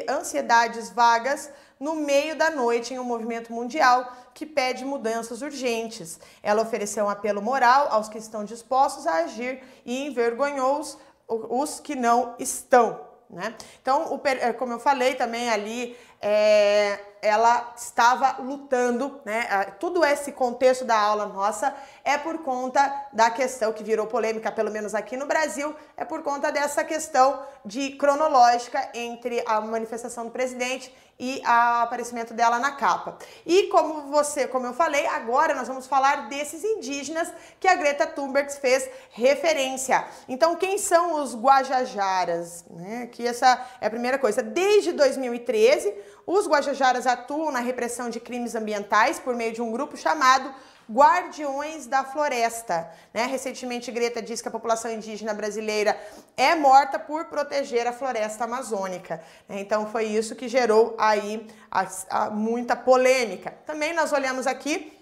[0.10, 6.20] ansiedades vagas no meio da noite em um movimento mundial que pede mudanças urgentes.
[6.42, 11.80] Ela ofereceu um apelo moral aos que estão dispostos a agir e envergonhou os, os
[11.80, 13.12] que não estão.
[13.32, 13.56] Né?
[13.82, 19.74] Então, o, é, como eu falei também ali, é, ela estava lutando, né?
[19.80, 24.72] Tudo esse contexto da aula nossa é por conta da questão que virou polêmica, pelo
[24.72, 30.32] menos aqui no Brasil, é por conta dessa questão de cronológica entre a manifestação do
[30.32, 33.16] presidente e o aparecimento dela na capa.
[33.46, 38.08] E como você, como eu falei, agora nós vamos falar desses indígenas que a Greta
[38.08, 40.04] Thunberg fez referência.
[40.28, 42.66] Então, quem são os Guajajaras?
[42.72, 43.08] Né?
[43.12, 44.42] Que essa é a primeira coisa.
[44.42, 45.94] Desde 2013,
[46.26, 50.52] os Guajajaras atuam na repressão de crimes ambientais por meio de um grupo chamado
[50.90, 52.90] Guardiões da Floresta.
[53.14, 53.26] Né?
[53.26, 56.00] Recentemente, Greta disse que a população indígena brasileira
[56.38, 59.22] é morta por proteger a floresta amazônica.
[59.48, 59.60] Né?
[59.60, 63.54] Então, foi isso que gerou aí a, a, muita polêmica.
[63.66, 64.98] Também nós olhamos aqui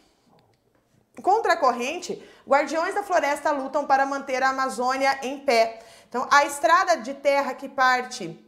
[1.21, 5.79] Contra a corrente, guardiões da floresta lutam para manter a Amazônia em pé.
[6.07, 8.39] Então, a estrada de terra que parte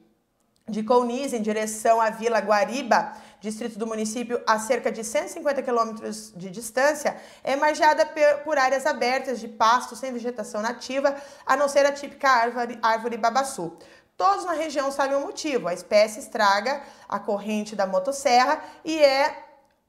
[0.68, 6.32] de Counis em direção à Vila Guariba distrito do município, a cerca de 150 quilômetros
[6.36, 8.06] de distância, é margeada
[8.44, 13.18] por áreas abertas de pasto sem vegetação nativa, a não ser a típica árvore, árvore
[13.18, 13.76] babaçu.
[14.16, 19.36] Todos na região sabem o motivo, a espécie estraga a corrente da motosserra e é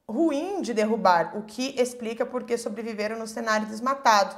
[0.09, 4.35] ruim de derrubar, o que explica por que sobreviveram no cenário desmatado.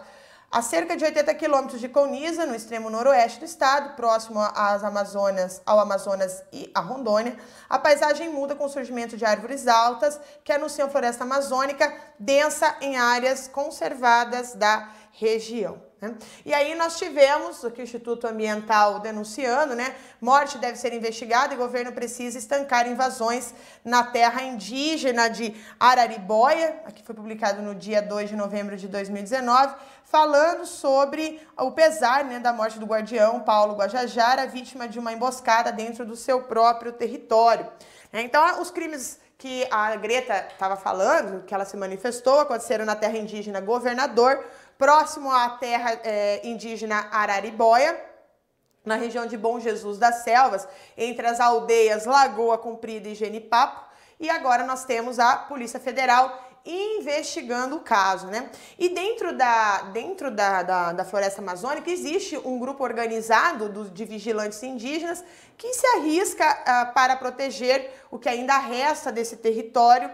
[0.55, 5.61] A cerca de 80 quilômetros de Colniza, no extremo noroeste do estado, próximo às Amazonas,
[5.67, 7.37] ao Amazonas e à Rondônia,
[7.69, 12.97] a paisagem muda com o surgimento de árvores altas que anunciam floresta amazônica densa em
[12.97, 15.83] áreas conservadas da região.
[16.01, 16.15] Né?
[16.45, 19.95] E aí nós tivemos aqui o Instituto Ambiental denunciando, né?
[20.21, 26.81] Morte deve ser investigada e o governo precisa estancar invasões na terra indígena de Araribóia,
[26.85, 29.75] aqui foi publicado no dia 2 de novembro de 2019
[30.15, 35.73] falando sobre o pesar né, da morte do guardião Paulo Guajajara, vítima de uma emboscada
[35.73, 37.67] dentro do seu próprio território.
[38.13, 43.19] Então, os crimes que a Greta estava falando, que ela se manifestou, aconteceram na terra
[43.19, 44.47] indígena Governador,
[44.79, 48.01] próximo à terra é, indígena Araribóia,
[48.85, 53.85] na região de Bom Jesus das Selvas, entre as aldeias Lagoa Comprida e Genipapo.
[54.21, 58.49] E agora nós temos a Polícia Federal investigando o caso, né?
[58.79, 64.05] E dentro da, dentro da, da, da floresta amazônica existe um grupo organizado do, de
[64.05, 65.23] vigilantes indígenas
[65.59, 70.11] que se arrisca uh, para proteger o que ainda resta desse território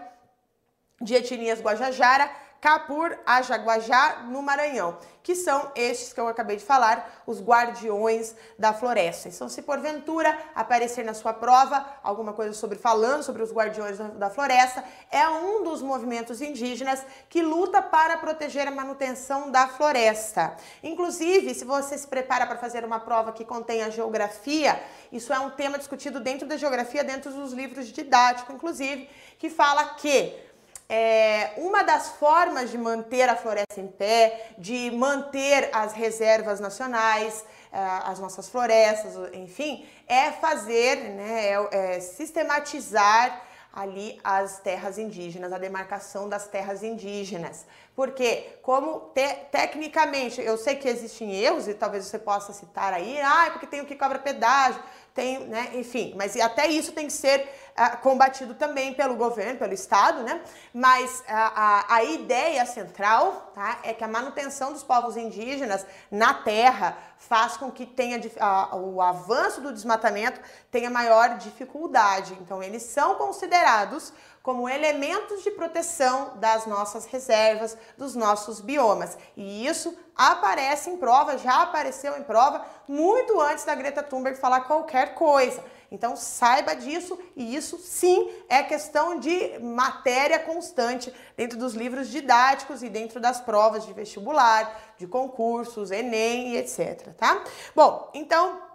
[0.99, 2.29] de etnias Guajajara
[2.61, 8.71] Capur, Ajaguajá, no Maranhão, que são estes que eu acabei de falar, os guardiões da
[8.71, 9.29] floresta.
[9.29, 14.29] Então, se porventura aparecer na sua prova alguma coisa sobre falando sobre os guardiões da,
[14.29, 20.55] floresta, é um dos movimentos indígenas que luta para proteger a manutenção da floresta.
[20.83, 24.79] Inclusive, se você se prepara para fazer uma prova que contém a geografia,
[25.11, 29.09] isso é um tema discutido dentro da geografia, dentro dos livros didáticos, inclusive,
[29.39, 30.50] que fala que
[30.91, 37.45] é, uma das formas de manter a floresta em pé, de manter as reservas nacionais,
[37.71, 45.53] é, as nossas florestas, enfim, é fazer, né, é, é sistematizar ali as terras indígenas,
[45.53, 47.65] a demarcação das terras indígenas.
[47.95, 53.17] Porque, como te, tecnicamente, eu sei que existem erros, e talvez você possa citar aí,
[53.21, 54.83] ah, é porque tem o que cobra pedágio,
[55.13, 59.73] tem, né, enfim, mas até isso tem que ser uh, combatido também pelo governo, pelo
[59.73, 60.41] Estado, né?
[60.73, 66.33] Mas uh, a, a ideia central tá, é que a manutenção dos povos indígenas na
[66.33, 70.39] terra faz com que tenha uh, o avanço do desmatamento
[70.71, 72.37] tenha maior dificuldade.
[72.41, 79.17] Então, eles são considerados como elementos de proteção das nossas reservas, dos nossos biomas.
[79.37, 84.61] E isso aparece em prova, já apareceu em prova muito antes da Greta Thunberg falar
[84.61, 85.63] qualquer coisa.
[85.91, 92.81] Então saiba disso e isso sim é questão de matéria constante dentro dos livros didáticos
[92.81, 97.43] e dentro das provas de vestibular, de concursos, ENEM e etc, tá?
[97.75, 98.70] Bom, então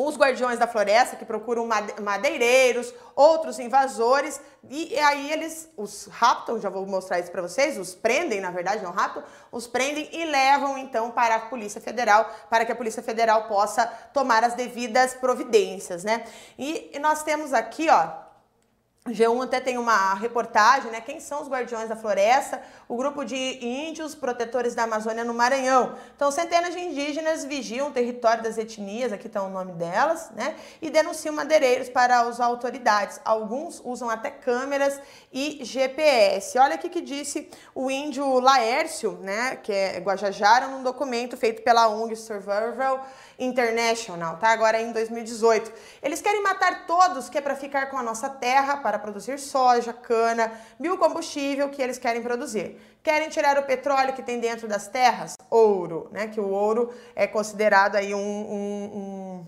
[0.00, 1.68] os guardiões da floresta que procuram
[2.00, 4.40] madeireiros, outros invasores,
[4.70, 8.80] e aí eles os raptam, já vou mostrar isso para vocês, os prendem, na verdade,
[8.84, 13.02] não raptam, os prendem e levam então para a Polícia Federal, para que a Polícia
[13.02, 16.24] Federal possa tomar as devidas providências, né?
[16.56, 18.27] E, e nós temos aqui, ó,
[19.10, 21.00] G1 até tem uma reportagem, né?
[21.00, 22.60] Quem são os guardiões da floresta?
[22.88, 25.94] O grupo de índios protetores da Amazônia no Maranhão.
[26.14, 30.56] Então, centenas de indígenas vigiam o território das etnias, aqui está o nome delas, né?
[30.80, 33.20] E denunciam madeireiros para as autoridades.
[33.24, 35.00] Alguns usam até câmeras
[35.32, 36.58] e GPS.
[36.58, 39.56] Olha aqui que disse o índio Laércio, né?
[39.56, 43.06] Que é Guajajara, num documento feito pela ONG Survival
[43.38, 44.48] International, tá?
[44.48, 45.72] Agora em 2018.
[46.02, 49.92] Eles querem matar todos que é para ficar com a nossa terra, para produzir soja,
[49.92, 52.80] cana, biocombustível que eles querem produzir.
[53.02, 55.36] Querem tirar o petróleo que tem dentro das terras?
[55.50, 56.28] Ouro, né?
[56.28, 59.46] Que o ouro é considerado aí um, um, um...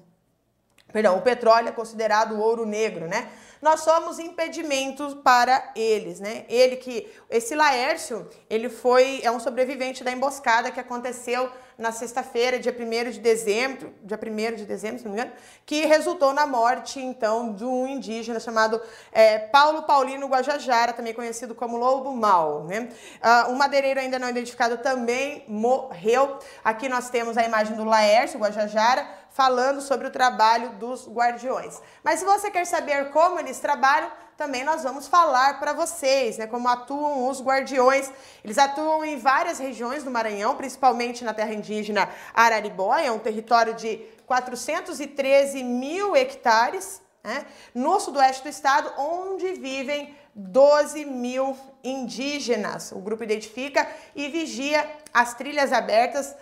[0.93, 3.31] Perdão, o petróleo é considerado ouro negro, né?
[3.61, 6.45] nós somos impedimentos para eles, né?
[6.49, 11.51] Ele que esse Laércio, ele foi é um sobrevivente da emboscada que aconteceu
[11.81, 15.87] na sexta-feira, dia 1 de dezembro, dia 1 de dezembro, se não me engano, que
[15.87, 21.79] resultou na morte, então, de um indígena chamado é, Paulo Paulino Guajajara, também conhecido como
[21.79, 22.65] Lobo Mal.
[22.65, 22.91] Né?
[23.23, 26.39] Uh, um madeireiro ainda não identificado também morreu.
[26.63, 31.81] Aqui nós temos a imagem do Laércio Guajajara, falando sobre o trabalho dos guardiões.
[32.05, 34.11] Mas se você quer saber como eles trabalham,
[34.41, 38.11] também nós vamos falar para vocês, né, como atuam os guardiões.
[38.43, 43.99] Eles atuam em várias regiões do Maranhão, principalmente na terra indígena Araribóia, um território de
[44.25, 52.93] 413 mil hectares, né, no sudoeste do estado, onde vivem 12 mil indígenas.
[52.93, 53.87] O grupo identifica
[54.17, 56.35] e vigia as trilhas abertas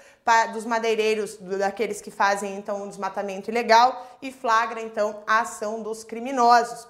[0.53, 6.05] dos madeireiros, daqueles que fazem então um desmatamento ilegal e flagra então a ação dos
[6.05, 6.87] criminosos.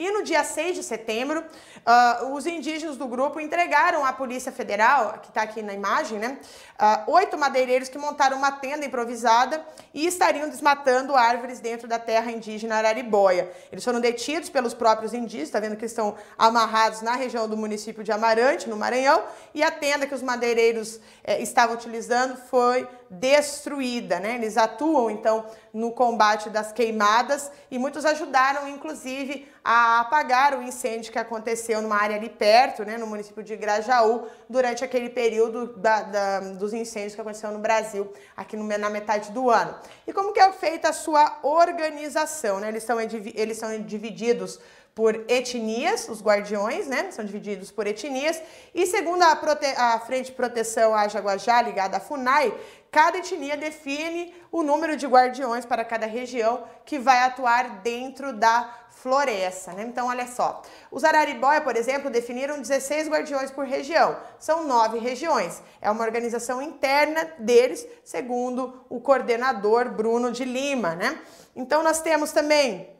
[0.00, 5.18] E no dia 6 de setembro, uh, os indígenas do grupo entregaram à Polícia Federal,
[5.18, 6.38] que está aqui na imagem, né,
[6.80, 12.32] uh, oito madeireiros que montaram uma tenda improvisada e estariam desmatando árvores dentro da terra
[12.32, 13.52] indígena Araribóia.
[13.70, 18.02] Eles foram detidos pelos próprios indígenas, está vendo que estão amarrados na região do município
[18.02, 19.22] de Amarante, no Maranhão,
[19.54, 24.20] e a tenda que os madeireiros eh, estavam utilizando foi destruída.
[24.20, 24.36] Né?
[24.36, 25.44] Eles atuam, então,
[25.74, 31.96] no combate das queimadas e muitos ajudaram, inclusive, a apagar o incêndio que aconteceu numa
[31.96, 37.14] área ali perto, né, no município de Grajaú, durante aquele período da, da, dos incêndios
[37.14, 39.74] que aconteceu no Brasil, aqui no, na metade do ano.
[40.06, 42.60] E como que é feita a sua organização?
[42.60, 42.68] Né?
[42.68, 44.58] Eles, são, eles são divididos
[44.94, 47.10] por etnias, os guardiões, né?
[47.10, 48.42] São divididos por etnias.
[48.74, 52.52] E segundo a, Prote a Frente de Proteção Ajaguajá, ligada à FUNAI,
[52.90, 58.68] cada etnia define o número de guardiões para cada região que vai atuar dentro da
[58.90, 59.84] floresta, né?
[59.84, 60.60] Então, olha só.
[60.90, 64.16] Os Araribóia, por exemplo, definiram 16 guardiões por região.
[64.38, 65.62] São nove regiões.
[65.80, 71.18] É uma organização interna deles, segundo o coordenador Bruno de Lima, né?
[71.54, 72.90] Então, nós temos também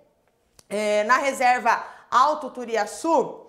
[0.69, 3.40] é, na reserva Alto Turiaçu,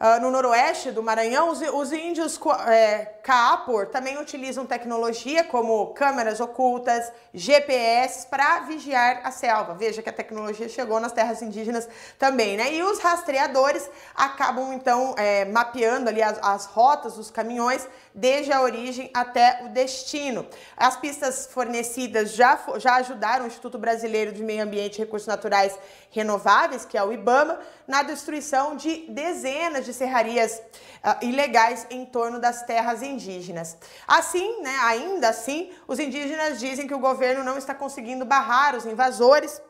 [0.00, 6.40] Uh, no noroeste do Maranhão, os, os índios é, Kaapor também utilizam tecnologia como câmeras
[6.40, 9.74] ocultas, GPS para vigiar a selva.
[9.74, 11.86] Veja que a tecnologia chegou nas terras indígenas
[12.18, 12.72] também, né?
[12.72, 18.62] E os rastreadores acabam então é, mapeando ali as, as rotas dos caminhões desde a
[18.62, 20.46] origem até o destino.
[20.76, 25.78] As pistas fornecidas já, já ajudaram o Instituto Brasileiro de Meio Ambiente e Recursos Naturais
[26.10, 30.60] Renováveis, que é o IBAMA, na destruição de dezenas de serrarias
[31.04, 33.76] uh, ilegais em torno das terras indígenas.
[34.06, 38.86] Assim, né, ainda assim, os indígenas dizem que o governo não está conseguindo barrar os
[38.86, 39.60] invasores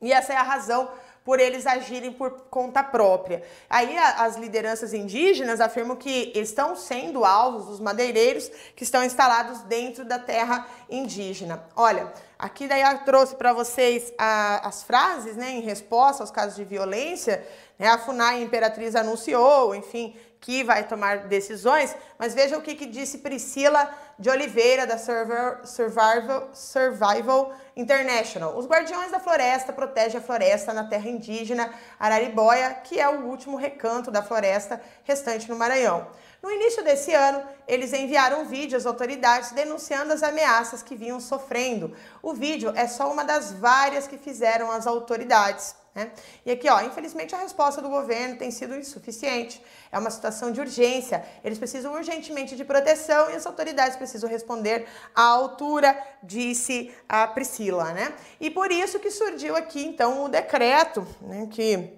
[0.00, 0.90] e essa é a razão
[1.26, 3.42] por eles agirem por conta própria.
[3.68, 10.04] Aí as lideranças indígenas afirmam que estão sendo alvos dos madeireiros que estão instalados dentro
[10.04, 11.64] da terra indígena.
[11.74, 16.54] Olha, aqui daí eu trouxe para vocês a, as frases, né, em resposta aos casos
[16.54, 17.44] de violência.
[17.76, 20.14] Né, a FUNAI Imperatriz anunciou, enfim,
[20.46, 26.50] que vai tomar decisões, mas veja o que, que disse Priscila de Oliveira, da Survival,
[26.54, 28.56] Survival International.
[28.56, 33.56] Os Guardiões da Floresta protegem a floresta na terra indígena Araribóia, que é o último
[33.56, 36.06] recanto da floresta restante no Maranhão.
[36.46, 41.18] No início desse ano, eles enviaram um vídeo às autoridades denunciando as ameaças que vinham
[41.18, 41.92] sofrendo.
[42.22, 45.74] O vídeo é só uma das várias que fizeram as autoridades.
[45.92, 46.12] Né?
[46.44, 49.60] E aqui, ó, infelizmente a resposta do governo tem sido insuficiente.
[49.90, 51.26] É uma situação de urgência.
[51.42, 54.86] Eles precisam urgentemente de proteção e as autoridades precisam responder
[55.16, 58.14] à altura, disse a Priscila, né?
[58.38, 61.92] E por isso que surgiu aqui, então, o decreto, né, que,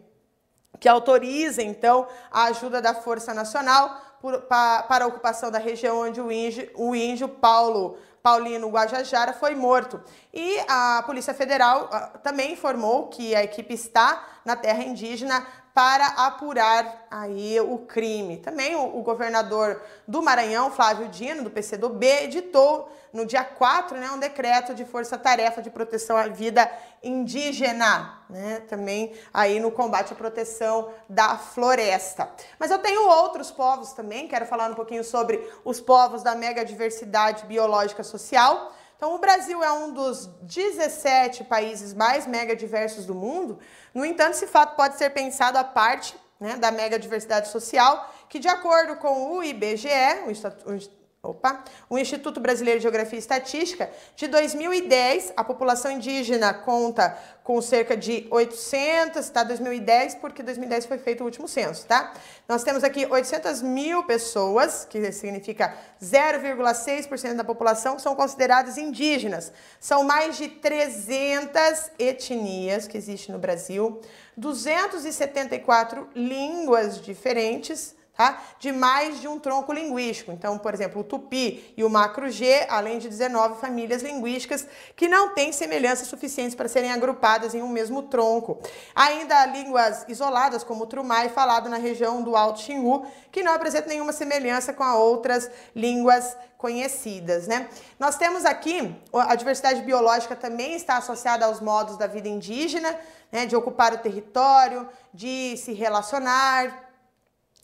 [0.80, 6.00] que autoriza, então, a ajuda da Força Nacional por, pa, para a ocupação da região
[6.00, 10.00] onde o índio, o índio Paulo Paulino Guajajara foi morto.
[10.34, 15.46] E a Polícia Federal uh, também informou que a equipe está na terra indígena
[15.78, 18.38] para apurar aí o crime.
[18.38, 24.10] Também o, o, governador do Maranhão, Flávio Dino, do PCdoB, editou no dia 4 né,
[24.10, 26.68] um decreto de força-tarefa de proteção à vida
[27.00, 32.28] indígena, né, também aí no combate à proteção da floresta.
[32.58, 36.64] Mas eu tenho outros povos também, quero falar um pouquinho sobre os povos da mega
[36.64, 38.72] diversidade biológica social.
[38.98, 43.60] Então, o Brasil é um dos 17 países mais mega diversos do mundo.
[43.94, 48.40] No entanto, esse fato pode ser pensado à parte né, da mega diversidade social, que,
[48.40, 49.88] de acordo com o IBGE,
[50.26, 50.97] o
[51.30, 51.62] Opa!
[51.90, 57.96] O Instituto Brasileiro de Geografia e Estatística, de 2010, a população indígena conta com cerca
[57.96, 59.42] de 800, tá?
[59.42, 62.12] 2010, porque 2010 foi feito o último censo, tá?
[62.48, 69.52] Nós temos aqui 800 mil pessoas, que significa 0,6% da população, que são consideradas indígenas.
[69.80, 74.00] São mais de 300 etnias que existem no Brasil,
[74.36, 78.42] 274 línguas diferentes, tá?
[78.58, 80.32] de mais de um tronco linguístico.
[80.32, 84.66] Então, por exemplo, o tupi e o macro G, além de 19 famílias linguísticas
[84.96, 88.58] que não têm semelhanças suficientes para serem agrupadas em um mesmo tronco.
[88.92, 93.52] Ainda há línguas isoladas, como o trumai, falado na região do Alto Xingu, que não
[93.52, 97.68] apresentam nenhuma semelhança com outras línguas conhecidas, né?
[98.00, 102.98] Nós temos aqui a diversidade biológica também está associada aos modos da vida indígena,
[103.30, 106.87] né, de ocupar o território, de se relacionar,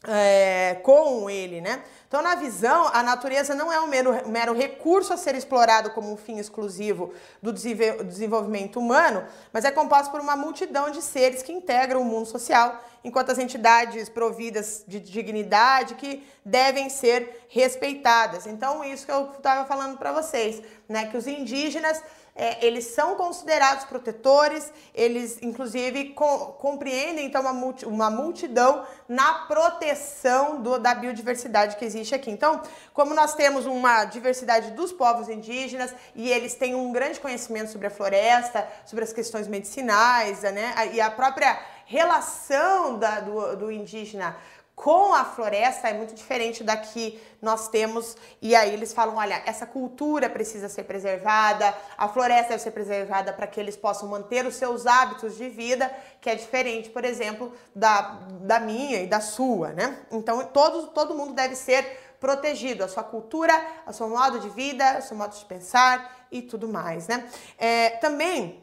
[0.09, 1.83] é, com ele, né?
[2.07, 6.13] Então, na visão, a natureza não é um mero, mero recurso a ser explorado como
[6.13, 11.53] um fim exclusivo do desenvolvimento humano, mas é composto por uma multidão de seres que
[11.53, 18.47] integram o mundo social, enquanto as entidades providas de dignidade que devem ser respeitadas.
[18.47, 21.07] Então, isso que eu estava falando para vocês, né?
[21.07, 22.01] Que os indígenas
[22.37, 29.47] é, eles são considerados protetores, eles inclusive co compreendem então uma, multi uma multidão na
[29.47, 32.31] proteção do, da biodiversidade que existe aqui.
[32.31, 32.61] Então,
[32.93, 37.87] como nós temos uma diversidade dos povos indígenas e eles têm um grande conhecimento sobre
[37.87, 41.57] a floresta, sobre as questões medicinais, né, e a própria
[41.87, 44.37] relação da, do, do indígena
[44.75, 48.17] com a floresta é muito diferente da que nós temos.
[48.43, 53.33] E aí eles falam: olha, essa cultura precisa ser preservada, a floresta deve ser preservada
[53.33, 57.53] para que eles possam manter os seus hábitos de vida, que é diferente, por exemplo,
[57.75, 59.99] da, da minha e da sua, né?
[60.11, 63.55] Então todo, todo mundo deve ser protegido, a sua cultura,
[63.87, 67.29] o seu modo de vida, o seu modo de pensar e tudo mais, né?
[67.59, 68.63] É, também.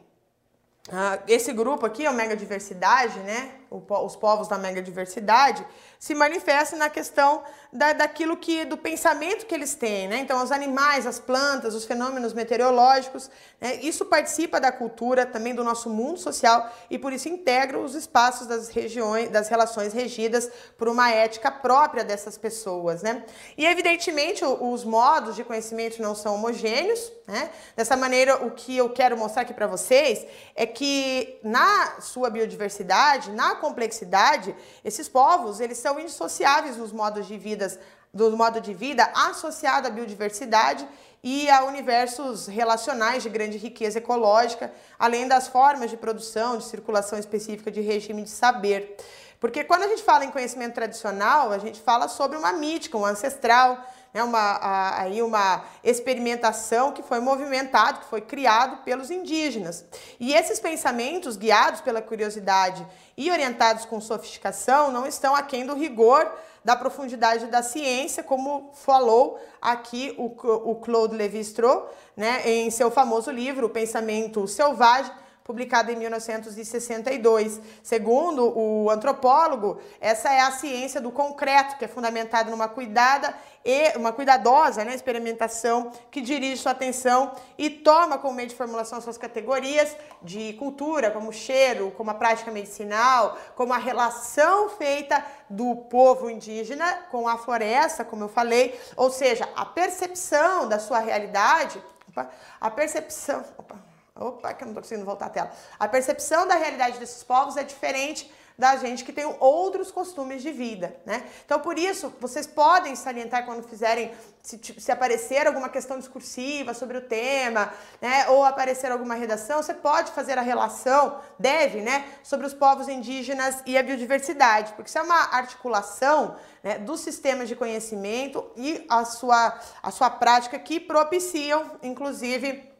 [0.88, 3.61] Uh, esse grupo aqui, a mega diversidade, né?
[3.72, 5.66] Os povos da mega diversidade,
[5.98, 7.42] se manifesta na questão
[7.72, 10.18] da, daquilo que do pensamento que eles têm, né?
[10.18, 13.76] Então, os animais, as plantas, os fenômenos meteorológicos, né?
[13.76, 18.46] isso participa da cultura, também do nosso mundo social e por isso integra os espaços
[18.46, 23.24] das regiões, das relações regidas por uma ética própria dessas pessoas, né?
[23.56, 27.50] E evidentemente os modos de conhecimento não são homogêneos, né?
[27.76, 33.30] Dessa maneira, o que eu quero mostrar aqui para vocês é que na sua biodiversidade,
[33.30, 34.54] na complexidade,
[34.84, 37.66] esses povos, eles são indissociáveis dos modos de vida,
[38.12, 40.86] do modo de vida associado à biodiversidade
[41.22, 47.18] e a universos relacionais de grande riqueza ecológica, além das formas de produção, de circulação
[47.18, 48.96] específica de regime de saber.
[49.38, 53.04] Porque quando a gente fala em conhecimento tradicional, a gente fala sobre uma mítica, um
[53.04, 53.78] ancestral,
[54.12, 59.84] né, uma, aí uma experimentação que foi movimentado, que foi criado pelos indígenas.
[60.20, 62.86] E esses pensamentos, guiados pela curiosidade
[63.16, 66.30] e orientados com sofisticação, não estão aquém do rigor
[66.64, 70.26] da profundidade da ciência, como falou aqui o,
[70.70, 75.12] o Claude Lévi-Strauss, né, em seu famoso livro, O Pensamento Selvagem,
[75.44, 77.60] publicado em 1962.
[77.82, 83.34] Segundo o antropólogo, essa é a ciência do concreto, que é fundamentada numa cuidada
[83.64, 89.00] e uma cuidadosa né, experimentação que dirige sua atenção e toma como meio de formulação
[89.00, 95.76] suas categorias de cultura, como cheiro, como a prática medicinal, como a relação feita do
[95.76, 101.82] povo indígena com a floresta, como eu falei, ou seja, a percepção da sua realidade,
[102.08, 102.30] opa,
[102.60, 105.52] a percepção, opa, Opa, que eu não estou conseguindo voltar à tela.
[105.78, 110.52] A percepção da realidade desses povos é diferente da gente que tem outros costumes de
[110.52, 111.24] vida, né?
[111.44, 116.98] Então, por isso, vocês podem salientar quando fizerem, se, se aparecer alguma questão discursiva sobre
[116.98, 118.28] o tema, né?
[118.28, 122.04] Ou aparecer alguma redação, você pode fazer a relação, deve, né?
[122.22, 127.48] Sobre os povos indígenas e a biodiversidade, porque isso é uma articulação né, dos sistemas
[127.48, 132.71] de conhecimento e a sua, a sua prática que propiciam, inclusive,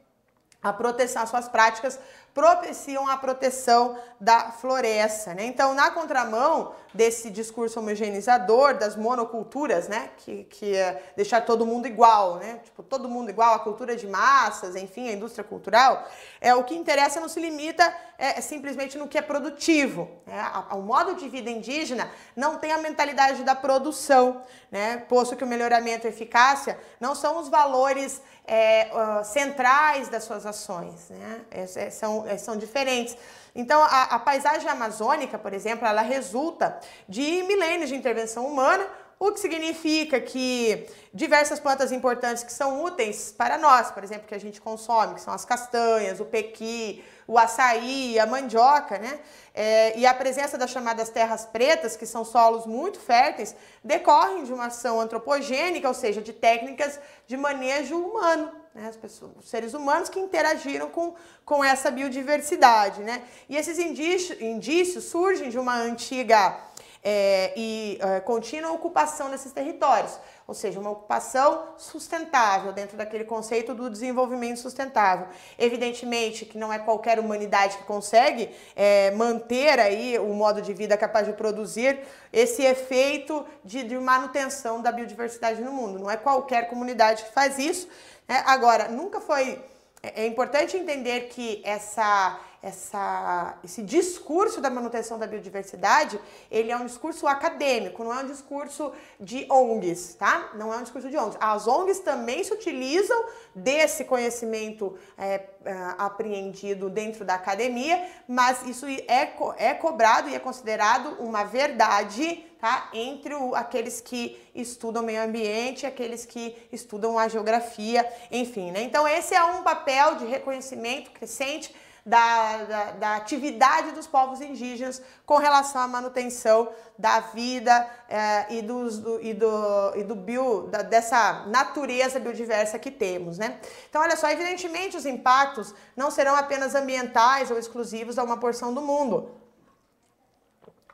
[0.63, 1.99] a proteção, as suas práticas
[2.33, 5.45] propiciam a proteção da floresta, né?
[5.45, 11.87] Então, na contramão desse discurso homogeneizador das monoculturas, né, que, que é deixar todo mundo
[11.87, 12.61] igual, né?
[12.65, 16.07] Tipo, todo mundo igual, a cultura de massas, enfim, a indústria cultural,
[16.41, 20.09] é o que interessa não se limita é, é simplesmente no que é produtivo.
[20.25, 20.41] Né?
[20.71, 24.99] O modo de vida indígena não tem a mentalidade da produção, né?
[25.09, 30.47] Posto que o melhoramento e eficácia não são os valores é, uh, centrais das suas
[30.47, 31.41] ações, né?
[31.51, 33.17] É, é, são, é, são diferentes.
[33.55, 38.87] Então, a, a paisagem amazônica, por exemplo, ela resulta de milênios de intervenção humana,
[39.29, 44.35] o que significa que diversas plantas importantes que são úteis para nós, por exemplo, que
[44.35, 49.21] a gente consome, que são as castanhas, o pequi, o açaí, a mandioca, né?
[49.55, 53.55] É, e a presença das chamadas terras pretas, que são solos muito férteis,
[53.85, 58.51] decorrem de uma ação antropogênica, ou seja, de técnicas de manejo humano.
[58.75, 61.15] Né, as pessoas, os seres humanos que interagiram com,
[61.45, 63.03] com essa biodiversidade.
[63.03, 63.23] Né?
[63.49, 66.59] E esses indícios surgem de uma antiga
[67.03, 73.75] é, e é, contínua ocupação desses territórios ou seja, uma ocupação sustentável dentro daquele conceito
[73.75, 75.27] do desenvolvimento sustentável.
[75.59, 80.97] Evidentemente que não é qualquer humanidade que consegue é, manter aí o modo de vida
[80.97, 82.01] capaz de produzir
[82.33, 85.99] esse efeito de, de manutenção da biodiversidade no mundo.
[85.99, 87.89] Não é qualquer comunidade que faz isso.
[88.29, 88.43] Né?
[88.47, 89.59] Agora, nunca foi.
[90.03, 96.77] É, é importante entender que essa essa, esse discurso da manutenção da biodiversidade, ele é
[96.77, 100.53] um discurso acadêmico, não é um discurso de ONGs, tá?
[100.55, 101.37] Não é um discurso de ONGs.
[101.41, 108.87] As ONGs também se utilizam desse conhecimento é, é, apreendido dentro da academia, mas isso
[108.87, 112.91] é, é cobrado e é considerado uma verdade tá?
[112.93, 118.71] entre o, aqueles que estudam meio ambiente aqueles que estudam a geografia, enfim.
[118.71, 118.83] Né?
[118.83, 121.75] Então, esse é um papel de reconhecimento crescente
[122.05, 128.61] da, da, da, atividade dos povos indígenas com relação à manutenção da vida é, e,
[128.61, 133.39] dos, do, e, do, e do bio, da, dessa natureza biodiversa que temos.
[133.39, 133.61] Né?
[133.89, 138.75] Então, olha só, evidentemente os impactos não serão apenas ambientais ou exclusivos a uma porção
[138.75, 139.31] do mundo.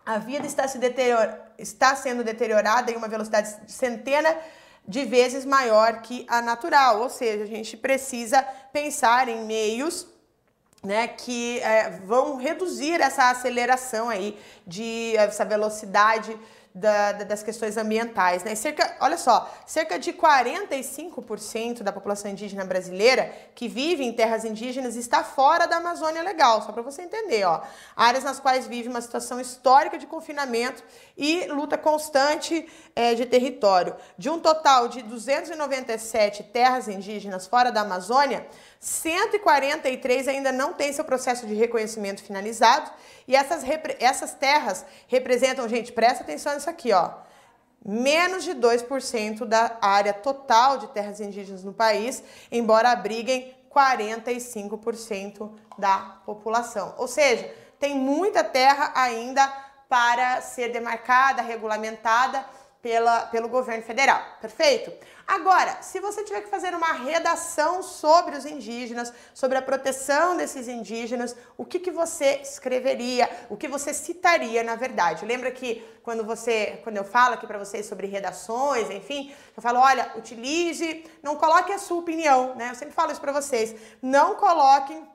[0.04, 1.38] a vida está, se deterior...
[1.56, 4.36] está sendo deteriorada em uma velocidade de centena
[4.86, 8.42] de vezes maior que a natural, ou seja, a gente precisa
[8.72, 10.06] pensar em meios
[10.88, 16.34] né, que é, vão reduzir essa aceleração aí de essa velocidade
[16.74, 18.42] da, das questões ambientais.
[18.42, 18.54] Né?
[18.54, 24.96] Cerca, olha só, cerca de 45% da população indígena brasileira que vive em terras indígenas
[24.96, 27.44] está fora da Amazônia Legal, só para você entender.
[27.44, 27.60] Ó.
[27.94, 30.82] Áreas nas quais vive uma situação histórica de confinamento
[31.16, 32.66] e luta constante
[32.96, 33.94] é, de território.
[34.16, 38.46] De um total de 297 terras indígenas fora da Amazônia,
[38.80, 42.90] 143 ainda não têm seu processo de reconhecimento finalizado
[43.26, 43.62] e essas,
[43.98, 47.10] essas terras representam, gente, presta atenção nisso aqui, ó,
[47.84, 56.20] menos de 2% da área total de terras indígenas no país, embora abriguem 45% da
[56.24, 56.94] população.
[56.98, 59.46] Ou seja, tem muita terra ainda
[59.88, 62.44] para ser demarcada, regulamentada
[62.82, 64.92] pela, pelo governo federal, perfeito?
[65.26, 70.68] Agora, se você tiver que fazer uma redação sobre os indígenas, sobre a proteção desses
[70.68, 75.26] indígenas, o que, que você escreveria, o que você citaria na verdade?
[75.26, 79.80] Lembra que quando você, quando eu falo aqui para vocês sobre redações, enfim, eu falo,
[79.80, 82.70] olha, utilize, não coloque a sua opinião, né?
[82.70, 85.06] Eu sempre falo isso para vocês, não coloquem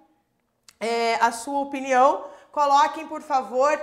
[0.80, 3.82] é, a sua opinião coloquem, por favor,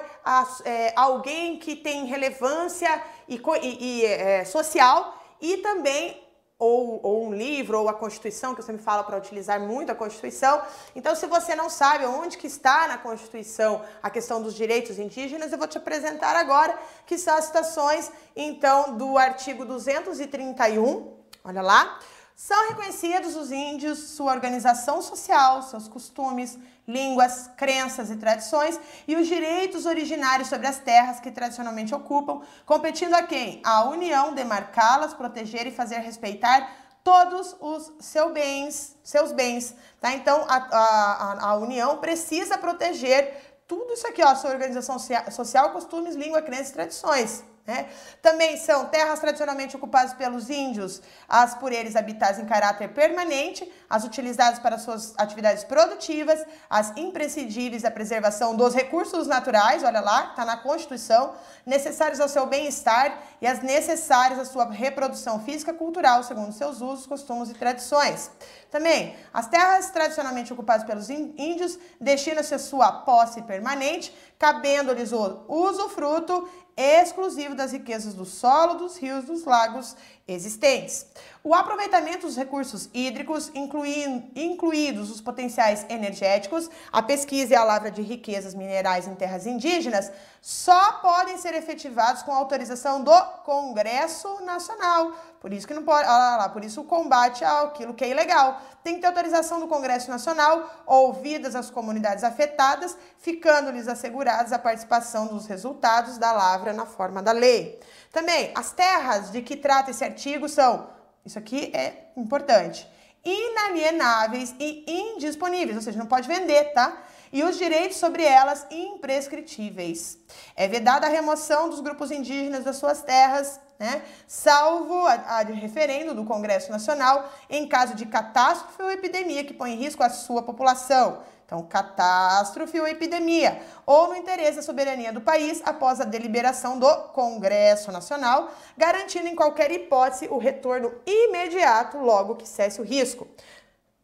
[0.64, 6.24] é, alguém que tem relevância e, e, e é, social e também
[6.56, 9.94] ou, ou, um livro, ou a Constituição, que eu sempre falo para utilizar muito a
[9.94, 10.62] Constituição.
[10.94, 15.50] Então, se você não sabe onde que está na Constituição a questão dos direitos indígenas,
[15.50, 21.98] eu vou te apresentar agora, que são as citações, então, do artigo 231, olha lá,
[22.36, 26.56] são reconhecidos os índios, sua organização social, seus costumes,
[26.86, 33.14] línguas, crenças e tradições e os direitos originários sobre as terras que tradicionalmente ocupam, competindo
[33.14, 33.60] a quem?
[33.64, 36.68] A União demarcá-las, proteger e fazer respeitar
[37.02, 40.12] todos os seus bens, seus bens, tá?
[40.12, 44.98] Então a, a, a União precisa proteger tudo isso aqui, ó, sua organização
[45.30, 47.44] social, costumes, língua, crenças e tradições.
[47.66, 47.88] Né?
[48.22, 54.02] Também são terras tradicionalmente ocupadas pelos índios, as por eles habitadas em caráter permanente, as
[54.02, 60.44] utilizadas para suas atividades produtivas, as imprescindíveis da preservação dos recursos naturais, olha lá, está
[60.44, 61.34] na Constituição,
[61.66, 66.80] necessários ao seu bem-estar e as necessárias à sua reprodução física e cultural, segundo seus
[66.80, 68.30] usos, costumes e tradições.
[68.70, 76.48] Também, as terras tradicionalmente ocupadas pelos índios destinam-se a sua posse permanente, cabendo-lhes o usufruto
[76.80, 81.06] exclusivo das riquezas do solo, dos rios, dos lagos existentes.
[81.43, 88.03] O aproveitamento dos recursos hídricos, incluídos os potenciais energéticos, a pesquisa e a lavra de
[88.03, 90.12] riquezas minerais em terras indígenas,
[90.43, 95.12] só podem ser efetivados com autorização do Congresso Nacional.
[95.41, 98.61] Por isso que não pode, olha lá, por isso o combate àquilo que é ilegal.
[98.84, 105.26] Tem que ter autorização do Congresso Nacional, ouvidas as comunidades afetadas, ficando-lhes asseguradas a participação
[105.26, 107.80] dos resultados da lavra na forma da lei.
[108.12, 112.88] Também, as terras de que trata esse artigo são, isso aqui é importante,
[113.24, 117.02] inalienáveis e indisponíveis, ou seja, não pode vender, tá?
[117.32, 120.18] E os direitos sobre elas imprescritíveis.
[120.56, 124.02] É vedada a remoção dos grupos indígenas das suas terras, né?
[124.26, 129.72] Salvo a, a referendo do Congresso Nacional em caso de catástrofe ou epidemia que põe
[129.72, 131.22] em risco a sua população.
[131.51, 136.88] Então, catástrofe ou epidemia, ou no interesse da soberania do país após a deliberação do
[137.09, 143.26] Congresso Nacional, garantindo em qualquer hipótese o retorno imediato logo que cesse o risco.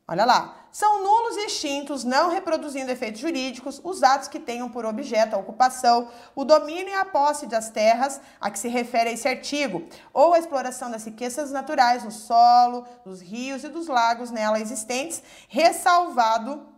[0.08, 0.56] Olha lá.
[0.72, 5.38] São nulos e extintos, não reproduzindo efeitos jurídicos, os atos que tenham por objeto a
[5.38, 10.34] ocupação, o domínio e a posse das terras a que se refere esse artigo, ou
[10.34, 16.75] a exploração das riquezas naturais no solo, dos rios e dos lagos nela existentes, ressalvado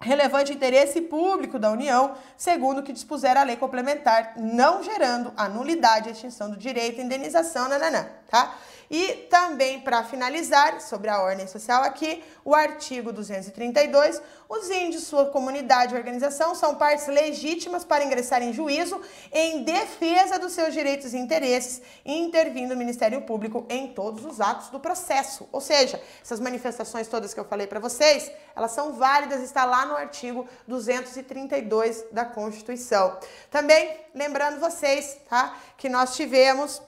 [0.00, 5.48] relevante interesse público da União, segundo o que dispuser a lei complementar, não gerando a
[5.48, 8.54] nulidade e extinção do direito à indenização, nananã, tá?
[8.90, 15.26] E também, para finalizar, sobre a ordem social aqui, o artigo 232, os índios, sua
[15.26, 19.00] comunidade e organização são partes legítimas para ingressar em juízo
[19.32, 24.68] em defesa dos seus direitos e interesses, intervindo o Ministério Público em todos os atos
[24.68, 25.48] do processo.
[25.50, 29.84] Ou seja, essas manifestações todas que eu falei para vocês, elas são válidas, está lá
[29.84, 33.18] no artigo 232 da Constituição.
[33.50, 36.80] Também, lembrando vocês, tá, que nós tivemos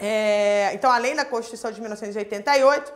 [0.00, 2.92] é, então, além da Constituição de 1988,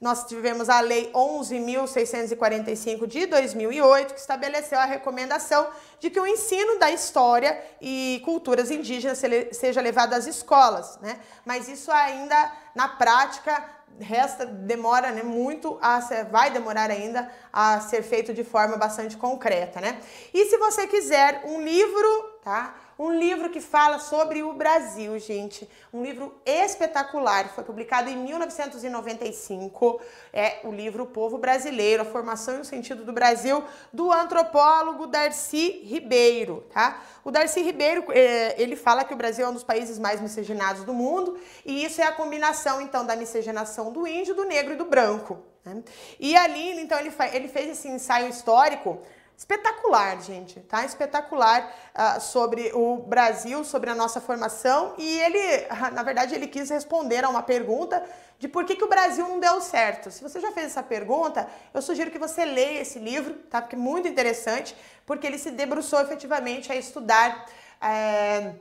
[0.00, 6.78] nós tivemos a Lei 11.645 de 2008, que estabeleceu a recomendação de que o ensino
[6.78, 9.20] da história e culturas indígenas
[9.52, 11.18] seja levado às escolas, né?
[11.44, 13.64] Mas isso ainda, na prática,
[13.98, 19.16] resta, demora né, muito, a ser, vai demorar ainda a ser feito de forma bastante
[19.16, 20.00] concreta, né?
[20.32, 22.72] E se você quiser um livro, tá?
[22.98, 25.70] Um livro que fala sobre o Brasil, gente.
[25.92, 27.48] Um livro espetacular.
[27.54, 30.00] Foi publicado em 1995.
[30.32, 35.06] É o livro O Povo Brasileiro, a Formação e o Sentido do Brasil, do antropólogo
[35.06, 37.00] Darcy Ribeiro, tá?
[37.24, 40.82] O Darcy Ribeiro, é, ele fala que o Brasil é um dos países mais miscigenados
[40.82, 41.38] do mundo.
[41.64, 45.38] E isso é a combinação, então, da miscigenação do índio, do negro e do branco.
[45.64, 45.84] Né?
[46.18, 49.00] E ali, então, ele, ele fez esse ensaio histórico
[49.38, 50.84] espetacular, gente, tá?
[50.84, 54.94] Espetacular uh, sobre o Brasil, sobre a nossa formação.
[54.98, 55.38] E ele,
[55.94, 58.04] na verdade, ele quis responder a uma pergunta
[58.36, 60.10] de por que, que o Brasil não deu certo.
[60.10, 63.62] Se você já fez essa pergunta, eu sugiro que você leia esse livro, tá?
[63.62, 64.76] Porque é muito interessante,
[65.06, 67.46] porque ele se debruçou efetivamente a estudar.
[67.80, 68.54] É,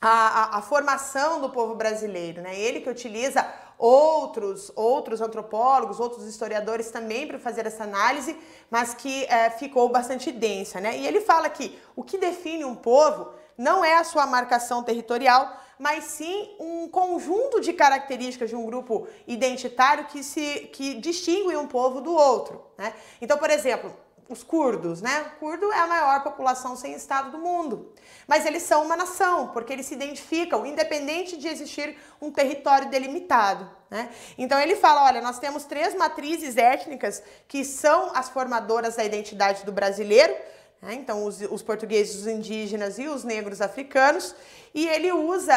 [0.00, 2.58] a, a, a, formação do povo brasileiro, né?
[2.58, 3.46] Ele que utiliza
[3.82, 8.38] outros, outros antropólogos, outros historiadores também para fazer essa análise,
[8.70, 10.80] mas que é, ficou bastante densa.
[10.80, 10.98] Né?
[10.98, 15.52] E ele fala que o que define um povo não é a sua marcação territorial,
[15.80, 21.66] mas sim um conjunto de características de um grupo identitário que, se, que distingue um
[21.66, 22.64] povo do outro.
[22.78, 22.94] Né?
[23.20, 23.92] Então, por exemplo,
[24.32, 25.26] os curdos, né?
[25.34, 27.92] O curdo é a maior população sem Estado do mundo.
[28.26, 33.70] Mas eles são uma nação, porque eles se identificam, independente de existir um território delimitado.
[33.90, 34.08] Né?
[34.38, 39.64] Então ele fala: olha, nós temos três matrizes étnicas que são as formadoras da identidade
[39.64, 40.34] do brasileiro.
[40.82, 40.94] Né?
[40.94, 44.34] Então, os, os, portugueses, os indígenas e os negros africanos.
[44.74, 45.54] E ele usa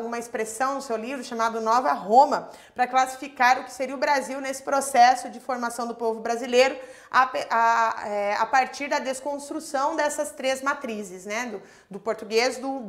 [0.00, 3.98] uh, uma expressão no seu livro chamado Nova Roma para classificar o que seria o
[3.98, 6.76] Brasil nesse processo de formação do povo brasileiro
[7.10, 11.46] a, a, é, a partir da desconstrução dessas três matrizes, né?
[11.46, 12.80] do, do português, do,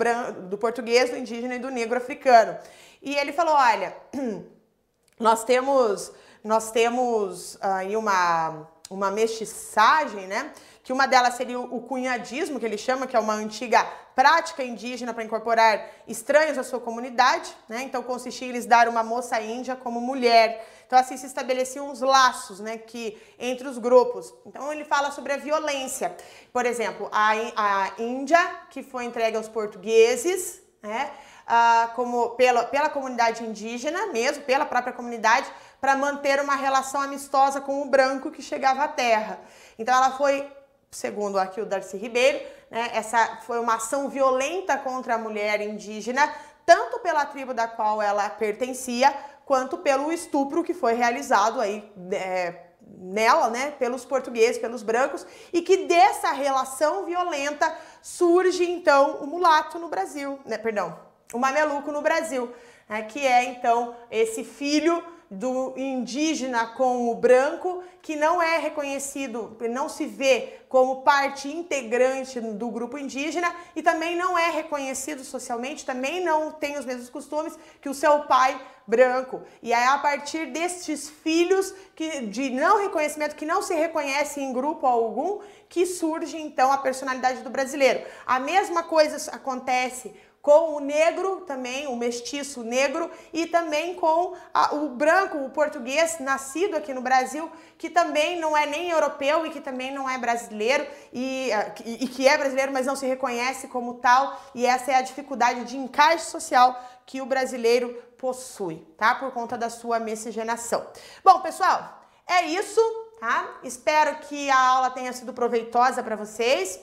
[0.50, 2.58] do português, do indígena e do negro africano.
[3.00, 3.96] E ele falou: olha,
[5.20, 6.12] nós temos,
[6.44, 10.52] nós temos aí uma, uma mestiçagem, né?
[10.86, 13.84] Que uma delas seria o cunhadismo, que ele chama, que é uma antiga
[14.14, 17.82] prática indígena para incorporar estranhos à sua comunidade, né?
[17.82, 20.64] Então consistia em lhes dar uma moça índia como mulher.
[20.86, 24.32] Então assim se estabeleciam uns laços, né, que entre os grupos.
[24.46, 26.16] Então ele fala sobre a violência.
[26.54, 31.10] Por exemplo, a, a Índia, que foi entregue aos portugueses, né?
[31.48, 35.48] Ah, como pela, pela comunidade indígena mesmo, pela própria comunidade,
[35.82, 39.40] para manter uma relação amistosa com o branco que chegava à terra.
[39.78, 40.48] Então ela foi
[40.96, 42.40] segundo aqui o Darcy Ribeiro,
[42.72, 46.34] né, essa foi uma ação violenta contra a mulher indígena,
[46.66, 49.14] tanto pela tribo da qual ela pertencia,
[49.46, 52.56] quanto pelo estupro que foi realizado aí é,
[52.98, 59.78] nela, né, pelos portugueses, pelos brancos, e que dessa relação violenta surge então o mulato
[59.78, 60.98] no Brasil, né, perdão,
[61.34, 62.52] o mameluco no Brasil,
[62.88, 65.04] né, que é então esse filho
[65.36, 72.40] do indígena com o branco, que não é reconhecido, não se vê como parte integrante
[72.40, 77.58] do grupo indígena e também não é reconhecido socialmente, também não tem os mesmos costumes
[77.82, 79.42] que o seu pai branco.
[79.62, 84.54] E é a partir destes filhos que, de não reconhecimento, que não se reconhece em
[84.54, 88.06] grupo algum, que surge então a personalidade do brasileiro.
[88.26, 90.14] A mesma coisa acontece
[90.46, 96.20] com o negro também, o mestiço negro, e também com a, o branco, o português,
[96.20, 100.20] nascido aqui no Brasil, que também não é nem europeu e que também não é
[100.20, 101.50] brasileiro, e,
[101.84, 105.02] e, e que é brasileiro, mas não se reconhece como tal, e essa é a
[105.02, 109.16] dificuldade de encaixe social que o brasileiro possui, tá?
[109.16, 110.86] Por conta da sua miscigenação.
[111.24, 112.80] Bom, pessoal, é isso,
[113.20, 113.62] tá?
[113.64, 116.80] Espero que a aula tenha sido proveitosa para vocês.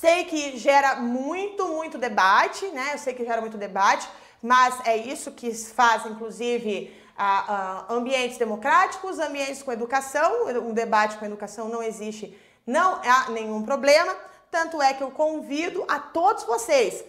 [0.00, 2.90] Sei que gera muito, muito debate, né?
[2.94, 4.08] Eu sei que gera muito debate,
[4.42, 10.46] mas é isso que faz, inclusive, a, a ambientes democráticos, ambientes com educação.
[10.68, 12.36] Um debate com educação não existe,
[12.66, 14.16] não há nenhum problema.
[14.50, 17.04] Tanto é que eu convido a todos vocês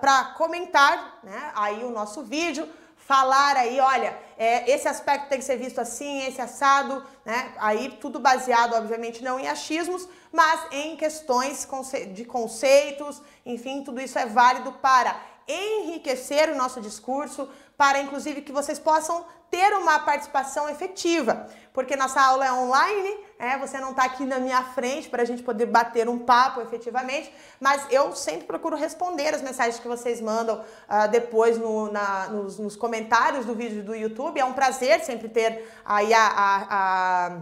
[0.00, 2.68] para comentar né, aí o nosso vídeo,
[3.06, 7.52] falar aí, olha, é, esse aspecto tem que ser visto assim, esse assado, né?
[7.58, 11.68] Aí tudo baseado, obviamente, não em achismos, mas em questões
[12.12, 18.52] de conceitos, enfim, tudo isso é válido para enriquecer o nosso discurso, para inclusive que
[18.52, 19.24] vocês possam
[19.54, 24.40] ter uma participação efetiva, porque nossa aula é online, é, você não está aqui na
[24.40, 29.32] minha frente para a gente poder bater um papo efetivamente, mas eu sempre procuro responder
[29.32, 33.94] as mensagens que vocês mandam uh, depois no, na, nos, nos, comentários do vídeo do
[33.94, 34.40] YouTube.
[34.40, 37.36] É um prazer sempre ter aí a, a, a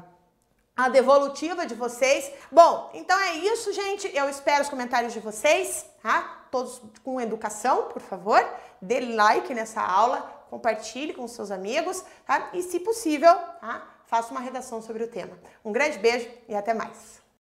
[0.74, 2.30] a devolutiva de vocês.
[2.50, 4.10] Bom, então é isso, gente.
[4.14, 6.46] Eu espero os comentários de vocês, tá?
[6.50, 8.42] Todos com educação, por favor.
[8.80, 12.50] Dê like nessa aula, compartilhe com seus amigos, tá?
[12.52, 13.88] E se possível, tá?
[14.04, 15.38] Faça uma redação sobre o tema.
[15.64, 17.21] Um grande beijo e até mais.